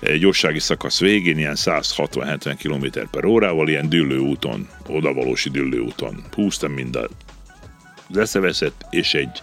Egy 0.00 0.18
gyorsági 0.20 0.58
szakasz 0.58 1.00
végén, 1.00 1.38
ilyen 1.38 1.56
160-70 1.56 2.54
km 2.62 3.00
per 3.10 3.24
órával, 3.24 3.68
ilyen 3.68 3.88
düllő 3.88 4.18
úton, 4.26 4.68
odavalósi 4.88 5.50
düllő 5.50 5.78
úton. 5.78 6.24
Húztam 6.32 6.72
mind 6.72 6.96
a 6.96 7.08
az 8.10 8.16
eszeveszett, 8.16 8.86
és 8.90 9.14
egy, 9.14 9.40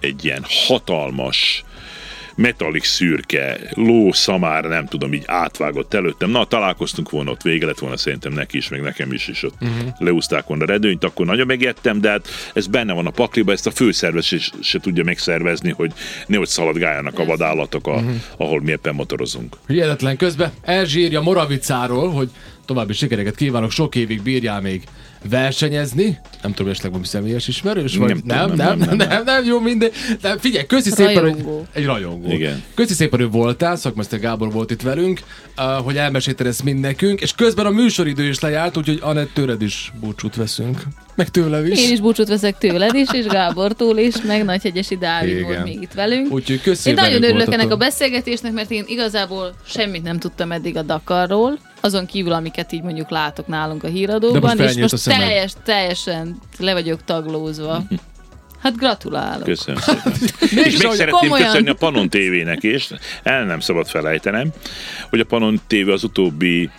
egy 0.00 0.24
ilyen 0.24 0.44
hatalmas 0.66 1.64
metallic 2.36 2.86
szürke, 2.86 3.58
ló, 3.74 4.12
szamár, 4.12 4.64
nem 4.64 4.86
tudom, 4.86 5.12
így 5.12 5.22
átvágott 5.26 5.94
előttem. 5.94 6.30
Na, 6.30 6.44
találkoztunk 6.44 7.10
volna, 7.10 7.30
ott 7.30 7.42
vége 7.42 7.66
lett 7.66 7.78
volna 7.78 7.96
szerintem 7.96 8.32
neki 8.32 8.56
is, 8.56 8.68
meg 8.68 8.80
nekem 8.80 9.12
is, 9.12 9.28
és 9.28 9.42
ott 9.42 9.54
uh-huh. 9.60 9.88
leúzták 9.98 10.46
volna 10.46 10.62
a 10.62 10.66
redőnyt, 10.66 11.04
akkor 11.04 11.26
nagyon 11.26 11.46
megijedtem, 11.46 12.00
de 12.00 12.10
hát 12.10 12.28
ez 12.54 12.66
benne 12.66 12.92
van 12.92 13.06
a 13.06 13.10
pakliba, 13.10 13.52
ezt 13.52 13.66
a 13.66 13.70
főszervez 13.70 14.24
se, 14.24 14.38
se 14.60 14.78
tudja 14.78 15.04
megszervezni, 15.04 15.70
hogy 15.70 15.92
nehogy 16.26 16.48
szaladgáljanak 16.48 17.18
a 17.18 17.24
vadállatok, 17.24 17.86
a, 17.86 17.94
uh-huh. 17.94 18.14
ahol 18.36 18.60
mi 18.60 18.70
éppen 18.70 18.94
motorozunk. 18.94 19.56
Hihetetlen 19.66 20.16
közben 20.16 20.52
Erzsi 20.62 21.00
írja 21.00 21.20
Moravicáról, 21.20 22.10
hogy 22.10 22.30
további 22.64 22.92
sikereket 22.92 23.34
kívánok, 23.34 23.70
sok 23.70 23.94
évig 23.94 24.22
bírjál 24.22 24.60
még 24.60 24.82
versenyezni. 25.30 26.18
Nem 26.42 26.52
tudom, 26.52 26.70
esetleg 26.70 26.90
valami 26.90 27.08
személyes 27.08 27.48
ismerős, 27.48 27.96
vagy 27.96 28.24
Nem 28.24 28.48
nem, 28.48 28.56
nem, 28.56 28.56
nem, 28.56 28.78
nem, 28.78 28.96
nem, 28.96 29.08
nem, 29.08 29.24
nem, 29.24 29.44
jó, 29.44 29.60
minden. 29.60 29.90
De 30.20 30.38
figyelj, 30.38 30.66
köszi 30.66 30.90
szépen, 30.90 31.22
hogy 31.22 31.44
egy 31.72 31.84
rajongó. 31.84 32.30
Igen. 32.30 32.62
Köszi 32.74 32.94
szépen, 32.94 33.20
hogy 33.20 33.30
voltál, 33.30 33.76
szakmester 33.76 34.20
Gábor 34.20 34.52
volt 34.52 34.70
itt 34.70 34.82
velünk, 34.82 35.20
uh, 35.56 35.84
hogy 35.84 35.96
elmesélted 35.96 36.46
ezt 36.46 36.62
mind 36.62 36.80
nekünk, 36.80 37.20
és 37.20 37.32
közben 37.32 37.66
a 37.66 37.70
műsoridő 37.70 38.28
is 38.28 38.40
lejárt, 38.40 38.76
úgyhogy 38.76 38.98
Anett 39.02 39.30
tőled 39.34 39.62
is 39.62 39.92
búcsút 40.00 40.36
veszünk. 40.36 40.82
Meg 41.16 41.28
tőlem 41.28 41.66
is. 41.66 41.80
Én 41.80 41.92
is 41.92 42.00
búcsút 42.00 42.28
veszek 42.28 42.58
tőled 42.58 42.94
is, 42.94 43.08
és 43.12 43.24
Gábortól 43.26 43.98
is, 43.98 44.14
meg 44.26 44.44
Nagyhegyesi 44.44 44.96
Dávid 44.96 45.42
volt 45.42 45.62
még 45.64 45.82
itt 45.82 45.92
velünk. 45.92 46.32
Úgyhogy 46.32 46.60
köszi, 46.60 46.88
Én 46.88 46.94
nagyon 46.94 47.22
örülök 47.22 47.52
ennek 47.52 47.70
a 47.70 47.76
beszélgetésnek, 47.76 48.52
mert 48.52 48.70
én 48.70 48.84
igazából 48.86 49.54
semmit 49.66 50.02
nem 50.02 50.18
tudtam 50.18 50.52
eddig 50.52 50.76
a 50.76 50.82
Dakarról, 50.82 51.58
azon 51.80 52.06
kívül, 52.06 52.32
amiket 52.32 52.72
így 52.72 52.82
mondjuk 52.82 53.10
látok 53.10 53.46
nálunk 53.46 53.82
a 53.84 53.86
De 53.86 53.92
híradóban, 53.92 54.56
most 54.56 54.68
és 54.70 54.76
most 54.76 54.96
szemed. 54.96 55.20
teljes, 55.20 55.52
teljesen 55.64 56.38
le 56.58 56.72
vagyok 56.72 57.04
taglózva. 57.04 57.82
Hát 58.58 58.76
gratulálok. 58.76 59.44
Köszönöm 59.44 59.80
szépen. 59.86 60.12
és 60.64 60.82
még 60.82 60.90
szeretném 60.92 61.08
komolyan. 61.08 61.46
köszönni 61.46 61.68
a 61.68 61.74
Panon 61.74 62.08
TV-nek 62.08 62.62
is, 62.62 62.88
el 63.22 63.44
nem 63.44 63.60
szabad 63.60 63.86
felejtenem, 63.86 64.48
hogy 65.10 65.20
a 65.20 65.24
Panon 65.24 65.60
TV 65.66 65.88
az 65.88 66.04
utóbbi 66.04 66.70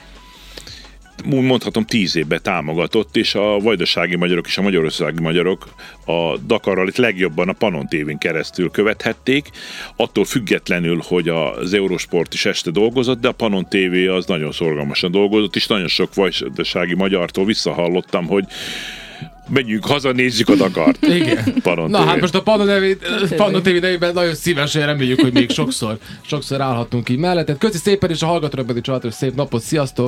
úgy 1.25 1.43
mondhatom 1.43 1.86
tíz 1.86 2.15
évben 2.15 2.39
támogatott, 2.41 3.17
és 3.17 3.36
a 3.36 3.60
vajdasági 3.60 4.15
magyarok 4.15 4.47
és 4.47 4.58
a 4.58 4.62
magyarországi 4.62 5.21
magyarok 5.21 5.67
a 6.06 6.38
Dakarral 6.38 6.88
itt 6.88 6.97
legjobban 6.97 7.49
a 7.49 7.53
Panon 7.53 7.88
tévén 7.88 8.17
keresztül 8.17 8.71
követhették, 8.71 9.49
attól 9.95 10.25
függetlenül, 10.25 11.01
hogy 11.08 11.30
az 11.30 11.73
Eurosport 11.73 12.34
is 12.34 12.45
este 12.45 12.71
dolgozott, 12.71 13.21
de 13.21 13.27
a 13.27 13.32
Panon 13.32 13.67
TV 13.69 14.10
az 14.10 14.25
nagyon 14.25 14.51
szorgalmasan 14.51 15.12
dolgozott, 15.12 15.56
és 15.56 15.67
nagyon 15.67 15.88
sok 15.88 16.13
vajdasági 16.13 16.95
magyartól 16.95 17.45
visszahallottam, 17.45 18.27
hogy 18.27 18.45
menjünk 19.49 19.86
haza, 19.86 20.12
nézzük 20.12 20.49
a 20.49 20.56
Dakart. 20.56 21.06
Igen. 21.19 21.53
Panon 21.62 21.89
Na 21.89 22.01
TV. 22.01 22.08
hát 22.08 22.21
most 22.21 22.36
a 22.36 22.41
Panda, 22.41 22.63
nevét, 22.63 23.08
Panda 23.36 23.62
TV 23.62 23.67
nevében 23.67 24.13
nagyon 24.13 24.36
szívesen 24.36 24.86
reméljük, 24.86 25.21
hogy 25.21 25.34
még 25.34 25.49
sokszor, 25.49 25.97
sokszor 26.21 26.62
állhatunk 26.62 27.10
így 27.10 27.17
mellett. 27.17 27.58
Köszi 27.58 27.77
szépen, 27.77 28.10
és 28.10 28.21
a 28.21 28.25
hallgatónak 28.25 28.65
pedig 28.65 28.84
családos 28.84 29.13
szép 29.13 29.36
napot, 29.36 29.62
sziasztok! 29.62 30.06